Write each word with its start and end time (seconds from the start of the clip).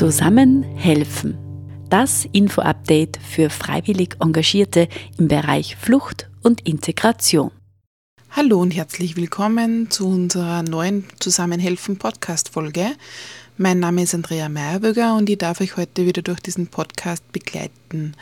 Zusammen 0.00 0.62
helfen. 0.62 1.36
Das 1.90 2.26
Info-Update 2.32 3.18
für 3.18 3.50
freiwillig 3.50 4.16
Engagierte 4.18 4.88
im 5.18 5.28
Bereich 5.28 5.76
Flucht 5.76 6.30
und 6.42 6.66
Integration. 6.66 7.50
Hallo 8.30 8.62
und 8.62 8.70
herzlich 8.70 9.16
willkommen 9.16 9.90
zu 9.90 10.08
unserer 10.08 10.62
neuen 10.62 11.04
Zusammenhelfen 11.18 11.98
Podcast-Folge. 11.98 12.92
Mein 13.58 13.80
Name 13.80 14.04
ist 14.04 14.14
Andrea 14.14 14.48
Meyerberger 14.48 15.16
und 15.16 15.28
ich 15.28 15.36
darf 15.36 15.60
euch 15.60 15.76
heute 15.76 16.06
wieder 16.06 16.22
durch 16.22 16.40
diesen 16.40 16.68
Podcast 16.68 17.30
begleiten. 17.30 18.14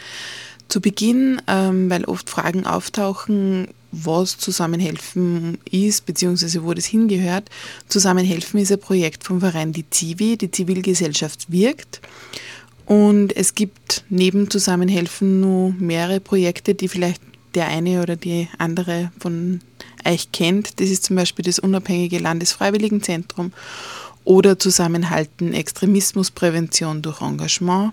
Zu 0.69 0.81
Beginn, 0.81 1.41
ähm, 1.47 1.89
weil 1.91 2.05
oft 2.05 2.29
Fragen 2.29 2.67
auftauchen, 2.67 3.69
was 3.91 4.37
Zusammenhelfen 4.37 5.59
ist, 5.71 6.05
beziehungsweise 6.05 6.63
wo 6.63 6.75
das 6.75 6.85
hingehört. 6.85 7.49
Zusammenhelfen 7.89 8.61
ist 8.61 8.71
ein 8.71 8.79
Projekt 8.79 9.25
vom 9.25 9.41
Verein 9.41 9.73
Die 9.73 9.89
Zivi, 9.89 10.37
die 10.37 10.51
Zivilgesellschaft 10.51 11.51
wirkt. 11.51 12.01
Und 12.85 13.37
es 13.37 13.55
gibt 13.55 14.05
neben 14.09 14.51
Zusammenhelfen 14.51 15.41
nur 15.41 15.75
mehrere 15.79 16.21
Projekte, 16.21 16.75
die 16.75 16.89
vielleicht 16.89 17.23
der 17.55 17.69
eine 17.69 18.03
oder 18.03 18.17
die 18.17 18.49
andere 18.59 19.11
von 19.19 19.61
euch 20.05 20.33
kennt. 20.33 20.81
Das 20.81 20.89
ist 20.89 21.05
zum 21.05 21.17
Beispiel 21.17 21.45
das 21.45 21.59
unabhängige 21.59 22.19
Landesfreiwilligenzentrum 22.19 23.53
oder 24.25 24.59
Zusammenhalten 24.59 25.55
Extremismusprävention 25.55 27.03
durch 27.03 27.21
Engagement. 27.21 27.93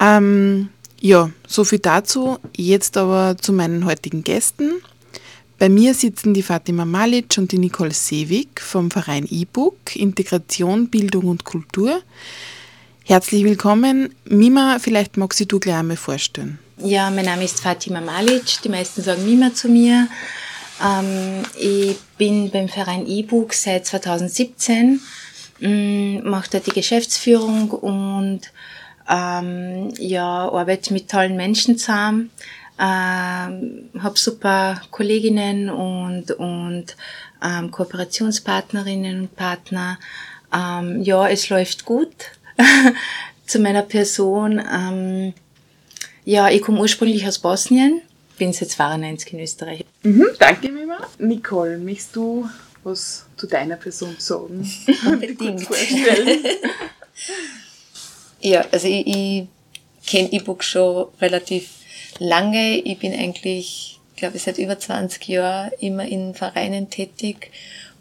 Ähm, 0.00 0.68
ja, 1.00 1.30
so 1.46 1.64
viel 1.64 1.78
dazu. 1.78 2.38
Jetzt 2.56 2.96
aber 2.96 3.36
zu 3.38 3.52
meinen 3.52 3.84
heutigen 3.84 4.24
Gästen. 4.24 4.82
Bei 5.58 5.68
mir 5.68 5.92
sitzen 5.94 6.34
die 6.34 6.42
Fatima 6.42 6.84
Malic 6.84 7.36
und 7.36 7.50
die 7.50 7.58
Nicole 7.58 7.92
Seewig 7.92 8.60
vom 8.60 8.90
Verein 8.90 9.26
E-Book 9.28 9.96
Integration, 9.96 10.88
Bildung 10.88 11.24
und 11.24 11.44
Kultur. 11.44 12.00
Herzlich 13.04 13.42
willkommen. 13.42 14.14
Mima, 14.24 14.78
vielleicht 14.78 15.16
magst 15.16 15.40
du 15.50 15.58
gleich 15.58 15.76
einmal 15.76 15.96
vorstellen. 15.96 16.58
Ja, 16.76 17.10
mein 17.10 17.24
Name 17.24 17.44
ist 17.44 17.60
Fatima 17.60 18.00
Malic. 18.00 18.62
Die 18.62 18.68
meisten 18.68 19.02
sagen 19.02 19.24
Mima 19.24 19.52
zu 19.52 19.68
mir. 19.68 20.08
Ähm, 20.80 21.42
ich 21.58 21.96
bin 22.16 22.50
beim 22.50 22.68
Verein 22.68 23.06
E-Book 23.06 23.52
seit 23.52 23.86
2017, 23.86 25.00
mm, 25.58 26.28
mache 26.28 26.50
da 26.50 26.58
die 26.60 26.70
Geschäftsführung 26.70 27.70
und 27.70 28.52
ähm, 29.08 29.92
ja, 29.98 30.48
arbeite 30.48 30.92
mit 30.92 31.10
tollen 31.10 31.36
Menschen 31.36 31.78
zusammen, 31.78 32.30
ähm, 32.78 33.90
habe 33.98 34.16
super 34.18 34.80
Kolleginnen 34.90 35.70
und, 35.70 36.30
und 36.32 36.96
ähm, 37.42 37.70
Kooperationspartnerinnen 37.70 39.22
und 39.22 39.36
Partner. 39.36 39.98
Ähm, 40.54 41.02
ja, 41.02 41.28
es 41.28 41.48
läuft 41.48 41.84
gut. 41.84 42.12
Zu 43.46 43.60
meiner 43.60 43.82
Person. 43.82 44.60
Ähm, 44.60 45.32
ja, 46.24 46.50
ich 46.50 46.60
komme 46.60 46.80
ursprünglich 46.80 47.26
aus 47.26 47.38
Bosnien, 47.38 48.02
bin 48.36 48.52
seit 48.52 48.70
92 48.70 49.32
in 49.32 49.40
Österreich. 49.40 49.84
Mhm, 50.02 50.26
danke, 50.38 50.70
Mima. 50.70 50.98
Nicole, 51.18 51.78
möchtest 51.78 52.16
du 52.16 52.48
was 52.84 53.26
zu 53.36 53.46
deiner 53.46 53.76
Person 53.76 54.14
sagen? 54.18 54.70
Unbedingt. 55.06 55.66
Ja, 58.40 58.64
also 58.70 58.86
ich, 58.86 59.06
ich 59.06 59.46
kenne 60.06 60.32
E-Book 60.32 60.62
schon 60.62 61.08
relativ 61.20 61.70
lange. 62.18 62.78
Ich 62.78 62.98
bin 62.98 63.12
eigentlich, 63.12 63.98
glaube 64.16 64.36
ich, 64.36 64.42
seit 64.42 64.58
über 64.58 64.78
20 64.78 65.26
Jahren 65.28 65.72
immer 65.80 66.06
in 66.06 66.34
Vereinen 66.34 66.88
tätig 66.90 67.50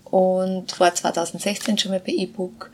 und 0.06 0.80
war 0.80 0.94
2016 0.94 1.78
schon 1.78 1.92
mal 1.92 2.00
bei 2.00 2.14
E-Book 2.14 2.72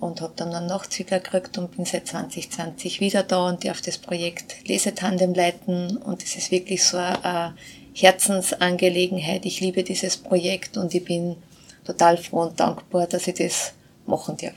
und 0.00 0.20
habe 0.20 0.34
dann 0.36 0.54
einen 0.54 0.66
Nachzügler 0.66 1.18
gekriegt 1.18 1.58
und 1.58 1.74
bin 1.76 1.84
seit 1.84 2.06
2020 2.06 3.00
wieder 3.00 3.22
da 3.22 3.48
und 3.48 3.64
darf 3.64 3.80
das 3.80 3.98
Projekt 3.98 4.68
Lesetandem 4.68 5.34
leiten 5.34 5.96
und 5.96 6.22
es 6.22 6.36
ist 6.36 6.50
wirklich 6.50 6.84
so 6.84 6.98
eine 6.98 7.54
Herzensangelegenheit. 7.94 9.44
Ich 9.44 9.60
liebe 9.60 9.82
dieses 9.82 10.16
Projekt 10.16 10.76
und 10.76 10.94
ich 10.94 11.04
bin 11.04 11.36
total 11.84 12.16
froh 12.16 12.42
und 12.42 12.60
dankbar, 12.60 13.06
dass 13.06 13.26
ich 13.26 13.34
das 13.34 13.72
machen 14.06 14.36
darf. 14.36 14.54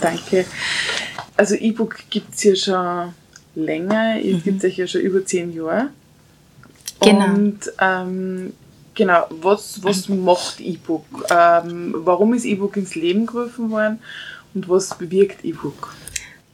Danke. 0.00 0.46
Also 1.36 1.54
E-Book 1.54 1.96
gibt 2.10 2.34
es 2.34 2.44
ja 2.44 2.56
schon 2.56 3.14
länger, 3.54 4.18
es 4.18 4.38
mhm. 4.38 4.42
gibt 4.42 4.64
es 4.64 4.76
ja 4.76 4.86
schon 4.86 5.00
über 5.00 5.24
zehn 5.24 5.52
Jahre. 5.54 5.90
Genau. 7.00 7.24
Und 7.26 7.60
ähm, 7.80 8.52
genau, 8.94 9.26
was, 9.30 9.82
was 9.82 10.08
mhm. 10.08 10.24
macht 10.24 10.60
E-Book? 10.60 11.04
Ähm, 11.30 11.94
warum 11.98 12.34
ist 12.34 12.44
E-Book 12.44 12.76
ins 12.76 12.94
Leben 12.94 13.26
gerufen 13.26 13.70
worden 13.70 14.00
und 14.54 14.68
was 14.68 14.96
bewirkt 14.96 15.44
E-Book? 15.44 15.94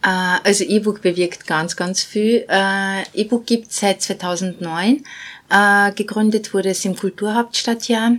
Äh, 0.03 0.39
also 0.45 0.65
E-Book 0.65 1.03
bewirkt 1.03 1.47
ganz, 1.47 1.77
ganz 1.77 2.03
viel. 2.03 2.45
Äh, 2.49 3.03
E-Book 3.15 3.47
gibt 3.47 3.71
es 3.71 3.81
seit 3.81 4.03
2009. 4.03 5.05
Äh, 5.51 5.93
gegründet 5.93 6.55
wurde 6.55 6.71
es 6.71 6.85
im 6.85 6.97
Kulturhauptstadtjahr 6.97 8.13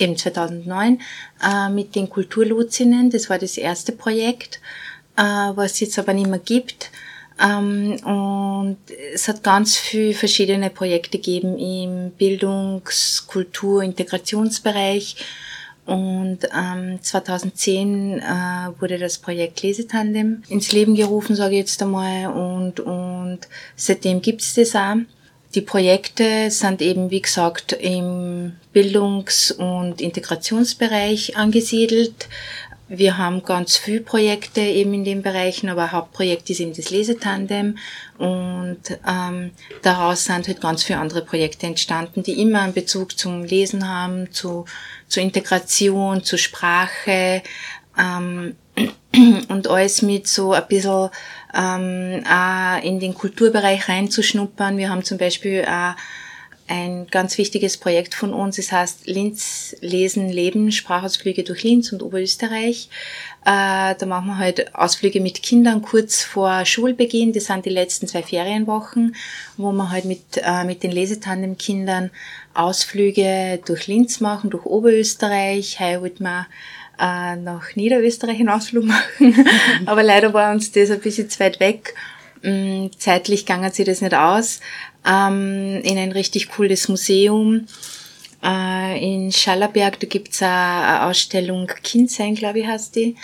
eben 0.00 0.16
2009 0.16 1.00
äh, 1.42 1.68
mit 1.70 1.94
den 1.94 2.08
Kulturlotsinnen. 2.08 3.10
Das 3.10 3.30
war 3.30 3.38
das 3.38 3.56
erste 3.56 3.92
Projekt, 3.92 4.60
äh, 5.16 5.22
was 5.22 5.72
es 5.72 5.80
jetzt 5.80 5.98
aber 5.98 6.12
nicht 6.12 6.28
mehr 6.28 6.38
gibt. 6.38 6.90
Ähm, 7.40 7.96
und 8.04 8.78
es 9.14 9.28
hat 9.28 9.42
ganz 9.42 9.76
viele 9.76 10.14
verschiedene 10.14 10.70
Projekte 10.70 11.18
gegeben 11.18 11.58
im 11.58 12.10
Bildungs-, 12.12 13.26
Kultur-, 13.26 13.82
Integrationsbereich. 13.82 15.16
Und 15.86 16.40
ähm, 16.54 17.02
2010 17.02 18.18
äh, 18.18 18.22
wurde 18.78 18.98
das 18.98 19.18
Projekt 19.18 19.62
Lesetandem 19.62 20.42
ins 20.48 20.72
Leben 20.72 20.94
gerufen, 20.94 21.34
sage 21.34 21.54
ich 21.54 21.60
jetzt 21.60 21.82
einmal. 21.82 22.26
Und, 22.26 22.80
und 22.80 23.40
seitdem 23.76 24.20
gibt 24.20 24.42
es 24.42 24.54
das 24.54 24.76
auch. 24.76 24.96
Die 25.54 25.62
Projekte 25.62 26.50
sind 26.50 26.80
eben, 26.80 27.10
wie 27.10 27.22
gesagt, 27.22 27.72
im 27.72 28.52
Bildungs- 28.72 29.50
und 29.50 30.00
Integrationsbereich 30.00 31.36
angesiedelt. 31.36 32.28
Wir 32.92 33.18
haben 33.18 33.42
ganz 33.44 33.76
viele 33.76 34.00
Projekte 34.00 34.60
eben 34.60 34.94
in 34.94 35.04
den 35.04 35.22
Bereichen, 35.22 35.68
aber 35.68 35.92
Hauptprojekt 35.92 36.50
ist 36.50 36.58
eben 36.58 36.74
das 36.74 36.90
Lesetandem 36.90 37.78
und 38.18 38.80
ähm, 39.08 39.52
daraus 39.82 40.24
sind 40.24 40.48
halt 40.48 40.60
ganz 40.60 40.82
viele 40.82 40.98
andere 40.98 41.22
Projekte 41.24 41.66
entstanden, 41.66 42.24
die 42.24 42.40
immer 42.40 42.62
einen 42.62 42.72
Bezug 42.72 43.16
zum 43.16 43.44
Lesen 43.44 43.88
haben, 43.88 44.32
zu, 44.32 44.64
zu 45.06 45.20
Integration, 45.20 46.24
zu 46.24 46.36
Sprache 46.36 47.42
ähm, 47.96 48.56
und 49.48 49.68
alles 49.68 50.02
mit 50.02 50.26
so 50.26 50.52
ein 50.52 50.66
bisschen 50.68 51.10
ähm, 51.54 52.22
auch 52.26 52.82
in 52.82 53.00
den 53.00 53.14
Kulturbereich 53.14 53.88
reinzuschnuppern. 53.88 54.76
Wir 54.76 54.90
haben 54.90 55.04
zum 55.04 55.18
Beispiel 55.18 55.64
auch 55.64 55.94
ein 56.70 57.08
ganz 57.08 57.36
wichtiges 57.36 57.76
Projekt 57.76 58.14
von 58.14 58.32
uns. 58.32 58.56
Es 58.56 58.70
heißt 58.70 59.08
Linz 59.08 59.74
Lesen, 59.80 60.28
Leben, 60.28 60.70
Sprachausflüge 60.70 61.42
durch 61.42 61.64
Linz 61.64 61.92
und 61.92 62.00
Oberösterreich. 62.00 62.88
Äh, 63.44 63.96
da 63.98 64.06
machen 64.06 64.28
wir 64.28 64.38
halt 64.38 64.72
Ausflüge 64.74 65.20
mit 65.20 65.42
Kindern 65.42 65.82
kurz 65.82 66.22
vor 66.22 66.64
Schulbeginn. 66.64 67.32
Das 67.32 67.46
sind 67.46 67.66
die 67.66 67.70
letzten 67.70 68.06
zwei 68.06 68.22
Ferienwochen, 68.22 69.16
wo 69.56 69.72
wir 69.72 69.90
halt 69.90 70.04
mit, 70.04 70.22
äh, 70.36 70.62
mit 70.62 70.84
den 70.84 70.92
Lesetandem-Kindern 70.92 72.10
Ausflüge 72.54 73.58
durch 73.64 73.88
Linz 73.88 74.20
machen, 74.20 74.50
durch 74.50 74.64
Oberösterreich. 74.64 75.80
Wird 75.80 76.20
man 76.20 76.46
äh, 77.00 77.36
nach 77.36 77.74
Niederösterreich 77.74 78.38
einen 78.40 78.50
Ausflug 78.50 78.84
machen. 78.84 79.34
Aber 79.86 80.02
leider 80.02 80.34
war 80.34 80.52
uns 80.52 80.70
das 80.72 80.90
ein 80.90 81.00
bisschen 81.00 81.30
zu 81.30 81.40
weit 81.40 81.60
weg. 81.60 81.94
Mm, 82.42 82.86
zeitlich 82.98 83.46
gangen 83.46 83.72
sie 83.72 83.84
das 83.84 84.00
nicht 84.00 84.14
aus. 84.14 84.60
Ähm, 85.06 85.80
in 85.82 85.98
ein 85.98 86.12
richtig 86.12 86.50
cooles 86.50 86.88
Museum. 86.88 87.66
Äh, 88.42 89.02
in 89.02 89.32
Schallerberg, 89.32 89.98
da 90.00 90.06
gibt's 90.06 90.42
eine 90.42 91.06
Ausstellung 91.06 91.66
Kindsein, 91.82 92.34
glaube 92.34 92.60
ich, 92.60 92.66
heißt 92.66 92.96
die. 92.96 93.16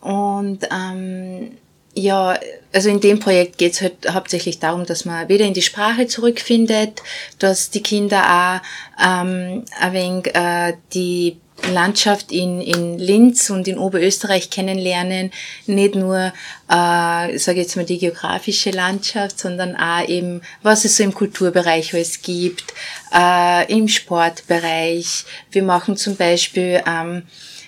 Und 0.00 0.68
ähm, 0.70 1.52
ja, 1.96 2.38
also 2.72 2.88
in 2.88 3.00
dem 3.00 3.20
Projekt 3.20 3.58
geht's 3.58 3.80
halt 3.80 4.12
hauptsächlich 4.12 4.58
darum, 4.58 4.84
dass 4.84 5.04
man 5.04 5.28
wieder 5.28 5.44
in 5.44 5.54
die 5.54 5.62
Sprache 5.62 6.06
zurückfindet, 6.06 7.02
dass 7.38 7.70
die 7.70 7.82
Kinder 7.82 8.22
auch 8.22 9.04
ähm, 9.04 9.64
ein 9.80 9.92
wenig 9.92 10.34
äh, 10.34 10.74
die 10.92 11.38
Landschaft 11.72 12.32
in, 12.32 12.60
in 12.60 12.98
Linz 12.98 13.50
und 13.50 13.66
in 13.68 13.78
Oberösterreich 13.78 14.50
kennenlernen, 14.50 15.30
nicht 15.66 15.94
nur, 15.94 16.32
äh, 16.68 17.38
sage 17.38 17.60
jetzt 17.60 17.76
mal 17.76 17.84
die 17.84 17.98
geografische 17.98 18.70
Landschaft, 18.70 19.38
sondern 19.38 19.76
auch 19.76 20.06
eben, 20.08 20.42
was 20.62 20.84
es 20.84 20.96
so 20.96 21.04
im 21.04 21.14
Kulturbereich 21.14 21.94
alles 21.94 22.20
gibt, 22.22 22.74
äh, 23.14 23.72
im 23.72 23.88
Sportbereich. 23.88 25.24
Wir 25.50 25.62
machen 25.62 25.96
zum 25.96 26.16
Beispiel 26.16 26.82
ähm, 26.86 27.22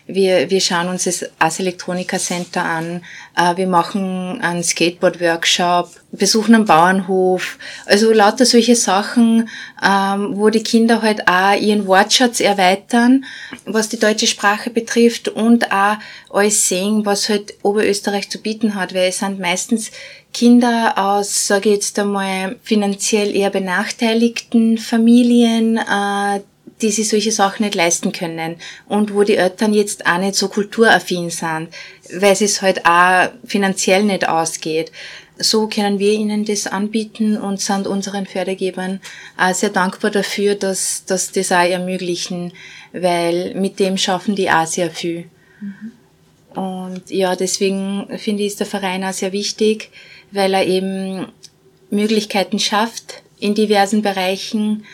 wir, 0.06 0.50
wir 0.50 0.60
schauen 0.60 0.88
uns 0.88 1.04
das 1.04 1.25
Ars 1.38 1.58
Electronica 1.58 2.19
Center 2.19 2.64
an. 2.64 3.04
Äh, 3.37 3.56
wir 3.56 3.66
machen 3.66 4.40
einen 4.40 4.62
Skateboard-Workshop, 4.62 5.90
besuchen 6.16 6.54
einen 6.54 6.64
Bauernhof. 6.64 7.58
Also 7.84 8.12
lauter 8.12 8.44
solche 8.44 8.76
Sachen, 8.76 9.48
ähm, 9.82 10.36
wo 10.36 10.50
die 10.50 10.62
Kinder 10.62 11.02
halt 11.02 11.28
auch 11.28 11.54
ihren 11.60 11.86
Wortschatz 11.86 12.40
erweitern, 12.40 13.24
was 13.64 13.88
die 13.88 13.98
deutsche 13.98 14.26
Sprache 14.26 14.70
betrifft 14.70 15.28
und 15.28 15.72
auch 15.72 15.96
alles 16.30 16.68
sehen, 16.68 17.06
was 17.06 17.28
halt 17.28 17.54
Oberösterreich 17.62 18.30
zu 18.30 18.38
bieten 18.38 18.74
hat, 18.74 18.94
weil 18.94 19.08
es 19.08 19.18
sind 19.18 19.38
meistens 19.38 19.90
Kinder 20.32 20.94
aus, 20.96 21.46
sage 21.46 21.70
ich 21.70 21.76
jetzt 21.76 21.98
einmal, 21.98 22.56
finanziell 22.62 23.34
eher 23.34 23.50
benachteiligten 23.50 24.76
Familien, 24.76 25.78
äh, 25.78 26.40
die 26.82 26.90
sich 26.90 27.08
solche 27.08 27.32
Sachen 27.32 27.64
nicht 27.64 27.74
leisten 27.74 28.12
können 28.12 28.56
und 28.86 29.14
wo 29.14 29.22
die 29.22 29.36
Eltern 29.36 29.72
jetzt 29.72 30.06
auch 30.06 30.18
nicht 30.18 30.34
so 30.34 30.48
kulturaffin 30.48 31.30
sind, 31.30 31.68
weil 32.12 32.32
es 32.32 32.60
halt 32.60 32.84
auch 32.84 33.30
finanziell 33.46 34.02
nicht 34.04 34.28
ausgeht. 34.28 34.92
So 35.38 35.66
können 35.68 35.98
wir 35.98 36.12
ihnen 36.12 36.44
das 36.44 36.66
anbieten 36.66 37.36
und 37.36 37.60
sind 37.60 37.86
unseren 37.86 38.26
Fördergebern 38.26 39.00
auch 39.36 39.54
sehr 39.54 39.70
dankbar 39.70 40.10
dafür, 40.10 40.54
dass, 40.54 41.04
dass 41.04 41.30
das 41.32 41.52
auch 41.52 41.68
ermöglichen, 41.68 42.52
weil 42.92 43.54
mit 43.54 43.78
dem 43.78 43.98
schaffen 43.98 44.34
die 44.34 44.50
auch 44.50 44.66
sehr 44.66 44.90
viel. 44.90 45.26
Mhm. 45.60 45.92
Und 46.56 47.10
ja, 47.10 47.36
deswegen 47.36 48.06
finde 48.16 48.42
ich, 48.42 48.52
ist 48.52 48.60
der 48.60 48.66
Verein 48.66 49.04
auch 49.04 49.12
sehr 49.12 49.32
wichtig, 49.32 49.90
weil 50.30 50.54
er 50.54 50.66
eben 50.66 51.26
Möglichkeiten 51.90 52.58
schafft 52.58 53.22
in 53.38 53.54
diversen 53.54 54.00
Bereichen, 54.00 54.84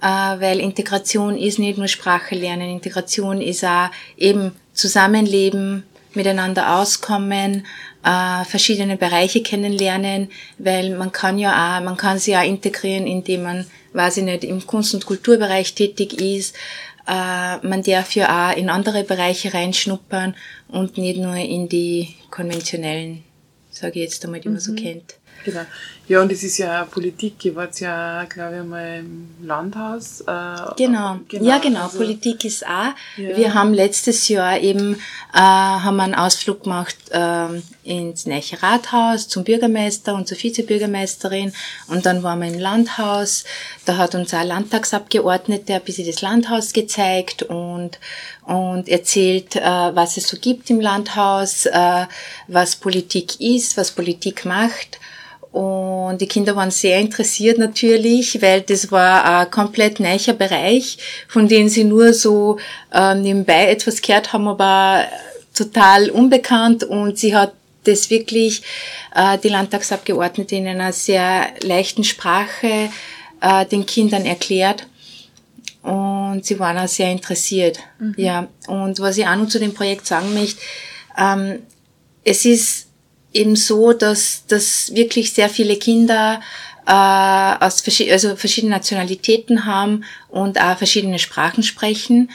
äh, 0.00 0.06
weil 0.06 0.60
Integration 0.60 1.36
ist 1.36 1.58
nicht 1.58 1.78
nur 1.78 1.88
Sprache 1.88 2.34
lernen, 2.34 2.70
Integration 2.70 3.40
ist 3.40 3.64
auch 3.64 3.90
eben 4.16 4.52
Zusammenleben, 4.72 5.84
miteinander 6.14 6.76
auskommen, 6.76 7.66
äh, 8.04 8.44
verschiedene 8.44 8.96
Bereiche 8.96 9.42
kennenlernen, 9.42 10.30
weil 10.58 10.96
man 10.96 11.12
kann 11.12 11.38
ja 11.38 11.78
auch, 11.78 11.84
man 11.84 11.96
kann 11.96 12.18
sich 12.18 12.32
ja 12.32 12.42
integrieren, 12.42 13.06
indem 13.06 13.42
man, 13.42 13.66
weiß 13.92 14.18
ich 14.18 14.24
nicht, 14.24 14.44
im 14.44 14.66
Kunst- 14.66 14.94
und 14.94 15.06
Kulturbereich 15.06 15.74
tätig 15.74 16.20
ist. 16.20 16.54
Äh, 17.06 17.56
man 17.66 17.82
darf 17.82 18.14
ja 18.14 18.50
auch 18.50 18.56
in 18.56 18.70
andere 18.70 19.04
Bereiche 19.04 19.52
reinschnuppern 19.52 20.34
und 20.68 20.98
nicht 20.98 21.18
nur 21.18 21.36
in 21.36 21.68
die 21.68 22.14
konventionellen, 22.30 23.24
sage 23.70 24.00
ich 24.00 24.04
jetzt 24.10 24.24
einmal, 24.24 24.40
die 24.40 24.48
man 24.48 24.60
so 24.60 24.72
mhm. 24.72 24.76
kennt. 24.76 25.14
Genau. 25.44 25.62
Ja, 26.10 26.22
und 26.22 26.32
es 26.32 26.42
ist 26.42 26.58
ja 26.58 26.84
Politik. 26.86 27.44
Ihr 27.44 27.54
wart 27.54 27.78
ja, 27.78 28.24
glaube 28.24 28.56
ich, 28.56 28.68
mal 28.68 28.98
im 28.98 29.28
Landhaus. 29.46 30.22
Äh, 30.22 30.24
genau. 30.76 31.20
genau. 31.28 31.44
Ja, 31.44 31.58
genau. 31.58 31.84
Also, 31.84 31.98
Politik 31.98 32.44
ist 32.44 32.66
auch. 32.66 32.94
Ja. 33.16 33.36
Wir 33.36 33.54
haben 33.54 33.72
letztes 33.72 34.26
Jahr 34.26 34.58
eben 34.58 34.94
äh, 35.32 35.38
haben 35.38 36.00
einen 36.00 36.16
Ausflug 36.16 36.64
gemacht 36.64 36.96
äh, 37.12 37.60
ins 37.84 38.26
Neiche 38.26 38.60
Rathaus 38.60 39.28
zum 39.28 39.44
Bürgermeister 39.44 40.16
und 40.16 40.26
zur 40.26 40.36
Vizebürgermeisterin. 40.36 41.52
Und 41.86 42.04
dann 42.06 42.24
waren 42.24 42.40
wir 42.40 42.48
im 42.48 42.58
Landhaus. 42.58 43.44
Da 43.84 43.96
hat 43.96 44.16
uns 44.16 44.34
ein 44.34 44.48
Landtagsabgeordneter 44.48 45.76
ein 45.76 45.82
bisschen 45.82 46.08
das 46.08 46.22
Landhaus 46.22 46.72
gezeigt 46.72 47.44
und 47.44 48.00
und 48.46 48.88
erzählt, 48.88 49.54
äh, 49.54 49.60
was 49.62 50.16
es 50.16 50.26
so 50.26 50.36
gibt 50.38 50.70
im 50.70 50.80
Landhaus, 50.80 51.66
äh, 51.66 52.06
was 52.48 52.74
Politik 52.74 53.40
ist, 53.40 53.76
was 53.76 53.92
Politik 53.92 54.44
macht. 54.44 54.98
Und 55.52 56.18
die 56.20 56.28
Kinder 56.28 56.54
waren 56.54 56.70
sehr 56.70 57.00
interessiert 57.00 57.58
natürlich, 57.58 58.40
weil 58.40 58.60
das 58.60 58.92
war 58.92 59.24
ein 59.24 59.50
komplett 59.50 59.98
neuer 59.98 60.34
Bereich, 60.38 60.98
von 61.26 61.48
dem 61.48 61.68
sie 61.68 61.84
nur 61.84 62.14
so 62.14 62.58
äh, 62.92 63.14
nebenbei 63.16 63.66
etwas 63.66 64.00
gehört 64.00 64.32
haben, 64.32 64.46
aber 64.46 65.04
total 65.52 66.10
unbekannt. 66.10 66.84
Und 66.84 67.18
sie 67.18 67.34
hat 67.34 67.52
das 67.84 68.10
wirklich, 68.10 68.62
äh, 69.14 69.38
die 69.38 69.48
Landtagsabgeordnete 69.48 70.54
in 70.54 70.68
einer 70.68 70.92
sehr 70.92 71.48
leichten 71.62 72.04
Sprache 72.04 72.90
äh, 73.40 73.66
den 73.66 73.86
Kindern 73.86 74.26
erklärt. 74.26 74.86
Und 75.82 76.44
sie 76.44 76.60
waren 76.60 76.78
auch 76.78 76.88
sehr 76.88 77.10
interessiert. 77.10 77.78
Mhm. 77.98 78.14
Ja. 78.16 78.48
Und 78.68 79.00
was 79.00 79.18
ich 79.18 79.26
auch 79.26 79.36
noch 79.36 79.48
zu 79.48 79.58
dem 79.58 79.74
Projekt 79.74 80.06
sagen 80.06 80.32
möchte, 80.34 80.60
ähm, 81.18 81.60
es 82.22 82.44
ist 82.44 82.89
eben 83.32 83.56
so, 83.56 83.92
dass, 83.92 84.44
dass 84.46 84.94
wirklich 84.94 85.32
sehr 85.32 85.48
viele 85.48 85.76
Kinder 85.76 86.40
äh, 86.86 87.64
aus 87.64 87.80
verschi 87.80 88.10
also 88.10 88.36
verschiedene 88.36 88.72
Nationalitäten 88.72 89.66
haben 89.66 90.04
und 90.28 90.60
auch 90.60 90.76
verschiedene 90.78 91.18
Sprachen 91.18 91.62
sprechen. 91.62 92.30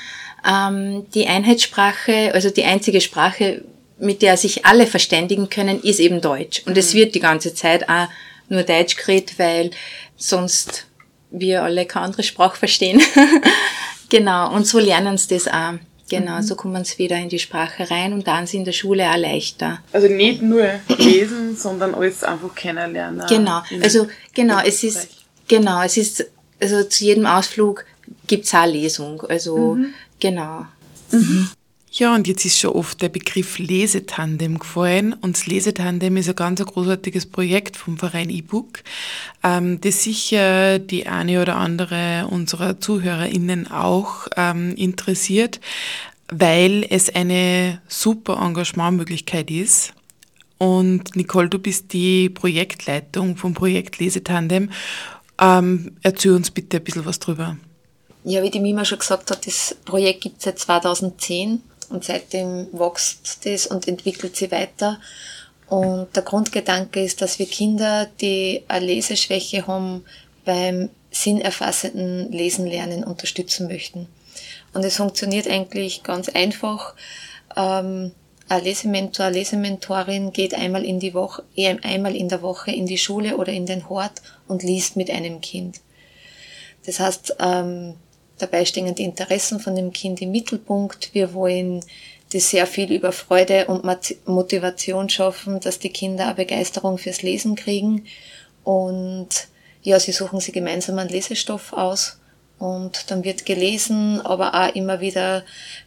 Ähm, 0.47 1.05
die 1.13 1.27
Einheitssprache, 1.27 2.31
also 2.33 2.49
die 2.49 2.63
einzige 2.63 3.01
Sprache, 3.01 3.63
mit 3.97 4.21
der 4.21 4.37
sich 4.37 4.65
alle 4.65 4.87
verständigen 4.87 5.49
können, 5.49 5.81
ist 5.81 5.99
eben 5.99 6.21
Deutsch. 6.21 6.61
Und 6.65 6.77
es 6.77 6.93
mhm. 6.93 6.97
wird 6.99 7.15
die 7.15 7.19
ganze 7.19 7.53
Zeit 7.53 7.89
auch 7.89 8.07
nur 8.49 8.63
Deutsch 8.63 8.95
geredet, 8.95 9.37
weil 9.37 9.71
sonst 10.15 10.85
wir 11.31 11.63
alle 11.63 11.85
keine 11.85 12.05
andere 12.05 12.23
Sprache 12.23 12.57
verstehen. 12.57 13.01
genau, 14.09 14.53
und 14.53 14.67
so 14.67 14.79
lernen 14.79 15.17
sie 15.17 15.33
das 15.33 15.47
auch. 15.47 15.73
Genau, 16.09 16.37
mhm. 16.37 16.43
so 16.43 16.55
kommen 16.55 16.83
sie 16.85 16.99
wieder 16.99 17.17
in 17.17 17.29
die 17.29 17.39
Sprache 17.39 17.89
rein 17.89 18.13
und 18.13 18.27
dann 18.27 18.45
sind 18.45 18.59
in 18.59 18.65
der 18.65 18.71
Schule 18.73 19.09
auch 19.09 19.17
leichter. 19.17 19.79
Also 19.91 20.07
nicht 20.07 20.41
nur 20.41 20.67
lesen, 20.97 21.55
sondern 21.57 21.95
alles 21.95 22.23
einfach 22.23 22.53
kennenlernen. 22.53 23.25
Genau, 23.27 23.63
also 23.81 24.07
genau, 24.33 24.59
es 24.63 24.83
ist 24.83 25.07
genau, 25.47 25.81
es 25.81 25.97
ist 25.97 26.29
also 26.61 26.83
zu 26.83 27.05
jedem 27.05 27.25
Ausflug 27.25 27.85
gibt's 28.27 28.53
auch 28.53 28.65
Lesung. 28.65 29.21
Also 29.23 29.75
mhm. 29.75 29.93
genau. 30.19 30.67
Mhm. 31.11 31.49
Ja, 31.97 32.13
und 32.13 32.27
jetzt 32.27 32.43
ist 32.43 32.59
schon 32.59 32.73
oft 32.73 33.01
der 33.01 33.07
Begriff 33.07 33.57
Lesetandem 33.57 34.59
gefallen. 34.59 35.13
Und 35.13 35.37
das 35.37 35.45
Lesetandem 35.45 36.17
ist 36.17 36.27
ein 36.27 36.35
ganz 36.35 36.61
großartiges 36.61 37.25
Projekt 37.27 37.77
vom 37.77 37.97
Verein 37.97 38.29
E-Book, 38.29 38.83
ähm, 39.43 39.79
das 39.79 40.03
sicher 40.03 40.77
die 40.79 41.07
eine 41.07 41.41
oder 41.41 41.55
andere 41.55 42.27
unserer 42.29 42.81
ZuhörerInnen 42.81 43.71
auch 43.71 44.27
ähm, 44.35 44.75
interessiert, 44.75 45.61
weil 46.27 46.85
es 46.89 47.15
eine 47.15 47.79
super 47.87 48.41
Engagementmöglichkeit 48.41 49.49
ist. 49.49 49.93
Und 50.57 51.15
Nicole, 51.15 51.47
du 51.47 51.59
bist 51.59 51.93
die 51.93 52.29
Projektleitung 52.29 53.37
vom 53.37 53.53
Projekt 53.53 53.99
Lesetandem. 53.99 54.69
Ähm, 55.39 55.95
erzähl 56.03 56.33
uns 56.33 56.51
bitte 56.51 56.75
ein 56.77 56.83
bisschen 56.83 57.05
was 57.05 57.19
drüber. 57.19 57.55
Ja, 58.25 58.43
wie 58.43 58.49
die 58.49 58.59
Mima 58.59 58.83
schon 58.83 58.99
gesagt 58.99 59.31
hat, 59.31 59.47
das 59.47 59.77
Projekt 59.85 60.21
gibt 60.21 60.39
es 60.39 60.43
seit 60.43 60.59
2010 60.59 61.61
und 61.85 62.03
seitdem 62.03 62.67
wächst 62.71 63.45
das 63.45 63.67
und 63.67 63.87
entwickelt 63.87 64.35
sich 64.35 64.51
weiter. 64.51 64.99
Und 65.67 66.15
der 66.15 66.23
Grundgedanke 66.23 67.01
ist, 67.01 67.21
dass 67.21 67.39
wir 67.39 67.47
Kinder, 67.47 68.07
die 68.21 68.63
eine 68.67 68.85
Leseschwäche 68.85 69.65
haben, 69.67 70.05
beim 70.43 70.89
sinnerfassenden 71.11 72.31
Lesen 72.31 72.67
lernen 72.67 73.03
unterstützen 73.03 73.67
möchten. 73.67 74.07
Und 74.73 74.83
es 74.83 74.97
funktioniert 74.97 75.47
eigentlich 75.47 76.03
ganz 76.03 76.29
einfach. 76.29 76.93
Ähm, 77.55 78.11
ein 78.47 78.63
Lesementor, 78.63 79.27
eine 79.27 79.37
Lesementorin 79.37 80.31
geht 80.31 80.53
einmal 80.53 80.85
in 80.85 80.99
die 80.99 81.15
Woche, 81.15 81.43
einmal 81.83 82.15
in 82.15 82.29
der 82.29 82.43
Woche 82.43 82.71
in 82.71 82.85
die 82.85 82.97
Schule 82.97 83.37
oder 83.37 83.51
in 83.51 83.65
den 83.65 83.89
Hort 83.89 84.21
und 84.47 84.61
liest 84.61 84.97
mit 84.97 85.09
einem 85.09 85.41
Kind. 85.41 85.81
Das 86.85 86.99
heißt, 86.99 87.37
ähm, 87.39 87.95
Dabei 88.37 88.65
stehen 88.65 88.93
die 88.95 89.03
Interessen 89.03 89.59
von 89.59 89.75
dem 89.75 89.93
Kind 89.93 90.21
im 90.21 90.31
Mittelpunkt. 90.31 91.13
Wir 91.13 91.33
wollen 91.33 91.83
das 92.33 92.49
sehr 92.49 92.67
viel 92.67 92.91
über 92.91 93.11
Freude 93.11 93.67
und 93.67 93.85
Motivation 94.25 95.09
schaffen, 95.09 95.59
dass 95.59 95.79
die 95.79 95.89
Kinder 95.89 96.25
eine 96.25 96.35
Begeisterung 96.35 96.97
fürs 96.97 97.21
Lesen 97.21 97.55
kriegen. 97.55 98.05
Und 98.63 99.29
ja, 99.83 99.99
sie 99.99 100.11
suchen 100.11 100.39
sich 100.39 100.53
gemeinsam 100.53 100.99
einen 100.99 101.09
Lesestoff 101.09 101.71
aus. 101.71 102.19
Und 102.57 103.11
dann 103.11 103.23
wird 103.23 103.45
gelesen, 103.45 104.21
aber 104.21 104.53
auch 104.53 104.75
immer 104.75 105.01
wieder 105.01 105.43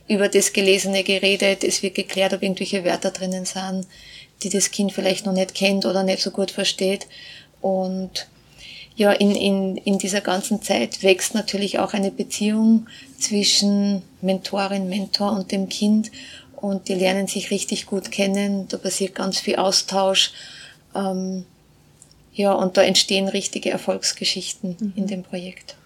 über 0.06 0.28
das 0.28 0.52
Gelesene 0.52 1.02
geredet. 1.02 1.64
Es 1.64 1.82
wird 1.82 1.94
geklärt, 1.94 2.32
ob 2.34 2.42
irgendwelche 2.42 2.84
Wörter 2.84 3.10
drinnen 3.10 3.44
sind, 3.44 3.86
die 4.42 4.50
das 4.50 4.70
Kind 4.70 4.92
vielleicht 4.92 5.26
noch 5.26 5.32
nicht 5.32 5.54
kennt 5.54 5.86
oder 5.86 6.02
nicht 6.02 6.22
so 6.22 6.30
gut 6.30 6.50
versteht. 6.50 7.06
Und 7.60 8.28
ja, 8.98 9.12
in, 9.12 9.30
in, 9.30 9.76
in 9.76 9.98
dieser 9.98 10.20
ganzen 10.20 10.60
Zeit 10.60 11.04
wächst 11.04 11.32
natürlich 11.32 11.78
auch 11.78 11.94
eine 11.94 12.10
Beziehung 12.10 12.88
zwischen 13.16 14.02
Mentorin, 14.20 14.88
Mentor 14.88 15.32
und 15.32 15.52
dem 15.52 15.68
Kind 15.68 16.10
und 16.56 16.88
die 16.88 16.94
lernen 16.94 17.28
sich 17.28 17.52
richtig 17.52 17.86
gut 17.86 18.10
kennen. 18.10 18.66
Da 18.66 18.76
passiert 18.76 19.14
ganz 19.14 19.38
viel 19.38 19.54
Austausch. 19.54 20.32
Ähm, 20.96 21.44
ja, 22.34 22.52
und 22.52 22.76
da 22.76 22.82
entstehen 22.82 23.28
richtige 23.28 23.70
Erfolgsgeschichten 23.70 24.76
mhm. 24.80 24.92
in 24.96 25.06
dem 25.06 25.22
Projekt. 25.22 25.76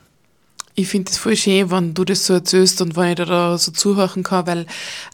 Ich 0.74 0.88
finde 0.88 1.10
es 1.10 1.18
voll 1.18 1.36
schön, 1.36 1.70
wenn 1.70 1.92
du 1.92 2.06
das 2.06 2.24
so 2.24 2.32
erzählst 2.32 2.80
und 2.80 2.96
wenn 2.96 3.10
ich 3.10 3.16
da, 3.16 3.26
da 3.26 3.58
so 3.58 3.72
zuhören 3.72 4.22
kann, 4.22 4.46
weil 4.46 4.66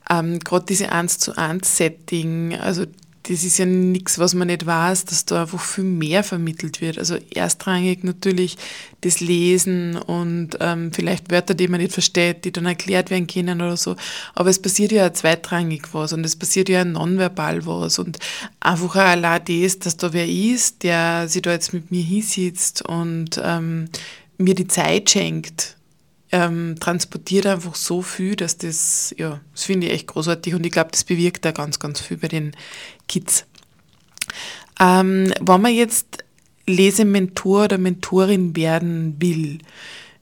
ähm, 0.09 0.39
gerade 0.39 0.67
diese 0.67 0.93
1 0.93 1.19
zu 1.19 1.37
1 1.37 1.77
Setting, 1.77 2.55
also 2.55 2.85
das 3.29 3.45
ist 3.45 3.59
ja 3.59 3.67
nichts, 3.67 4.19
was 4.19 4.33
man 4.33 4.47
nicht 4.47 4.65
weiß, 4.65 5.05
dass 5.05 5.27
da 5.27 5.43
einfach 5.43 5.61
viel 5.61 5.85
mehr 5.85 6.25
vermittelt 6.25 6.81
wird. 6.81 6.99
Also 6.99 7.19
erstrangig 7.35 8.03
natürlich 8.03 8.57
das 9.03 9.21
Lesen 9.21 9.97
und 9.97 10.57
ähm, 10.61 10.93
vielleicht 10.95 11.31
Wörter, 11.31 11.53
die 11.53 11.69
man 11.69 11.83
nicht 11.83 11.93
versteht, 11.93 12.47
die 12.47 12.53
dann 12.53 12.65
erklärt 12.65 13.11
werden 13.11 13.27
können 13.27 13.61
oder 13.61 13.77
so. 13.77 13.97
Aber 14.35 14.49
es 14.49 14.63
passiert 14.63 14.93
ja 14.93 15.07
auch 15.07 15.13
zweitrangig 15.13 15.93
was 15.93 16.15
und 16.15 16.25
es 16.25 16.37
passiert 16.37 16.71
ja 16.71 16.87
nonverbal 16.87 17.67
was 17.67 17.99
und 17.99 18.19
einfach 18.61 18.97
auch 18.97 19.01
allein 19.01 19.43
das, 19.45 19.79
dass 19.79 19.99
da 19.99 20.15
wer 20.15 20.27
ist, 20.27 20.83
der 20.83 21.29
sich 21.29 21.43
da 21.43 21.53
jetzt 21.53 21.75
mit 21.75 21.91
mir 21.91 22.03
hinsitzt 22.03 22.81
und 22.81 23.39
ähm, 23.45 23.91
mir 24.39 24.55
die 24.55 24.69
Zeit 24.69 25.11
schenkt 25.11 25.78
ähm, 26.33 26.77
transportiert 26.79 27.47
einfach 27.47 27.75
so 27.75 28.03
viel, 28.03 28.37
dass 28.37 28.59
das, 28.59 29.15
ja, 29.19 29.41
das 29.53 29.65
finde 29.65 29.87
ich 29.87 29.93
echt 29.95 30.07
großartig 30.09 30.55
und 30.55 30.65
ich 30.65 30.73
glaube, 30.73 30.91
das 30.93 31.05
bewirkt 31.05 31.45
da 31.45 31.53
ganz, 31.53 31.79
ganz 31.79 32.01
viel 32.01 32.19
bei 32.19 32.29
den 32.29 32.55
Kids. 33.07 33.47
Ähm, 34.81 35.33
wenn 35.41 35.61
man 35.61 35.73
jetzt 35.73 36.25
Lesementor 36.67 37.65
oder 37.65 37.79
Mentorin 37.79 38.55
werden 38.55 39.17
will, 39.19 39.59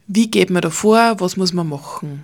wie 0.07 0.31
geht 0.31 0.51
man 0.51 0.63
da 0.63 0.71
vor? 0.71 1.17
Was 1.19 1.37
muss 1.37 1.53
man 1.53 1.69
machen? 1.69 2.23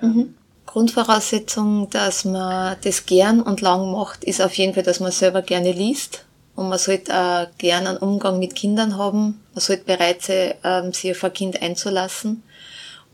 Mhm. 0.00 0.34
Grundvoraussetzung, 0.64 1.88
dass 1.90 2.24
man 2.24 2.76
das 2.82 3.06
gern 3.06 3.40
und 3.40 3.62
lang 3.62 3.90
macht, 3.90 4.24
ist 4.24 4.42
auf 4.42 4.54
jeden 4.54 4.74
Fall, 4.74 4.82
dass 4.82 5.00
man 5.00 5.12
selber 5.12 5.42
gerne 5.42 5.72
liest. 5.72 6.24
Und 6.54 6.68
man 6.68 6.78
sollte 6.78 7.14
auch 7.14 7.46
gern 7.56 7.86
einen 7.86 7.98
Umgang 7.98 8.38
mit 8.38 8.54
Kindern 8.54 8.98
haben. 8.98 9.40
Man 9.54 9.60
sollte 9.60 9.84
bereit 9.84 10.22
sein, 10.22 10.54
ähm, 10.64 10.92
sich 10.92 11.12
auf 11.12 11.24
ein 11.24 11.32
Kind 11.32 11.62
einzulassen. 11.62 12.42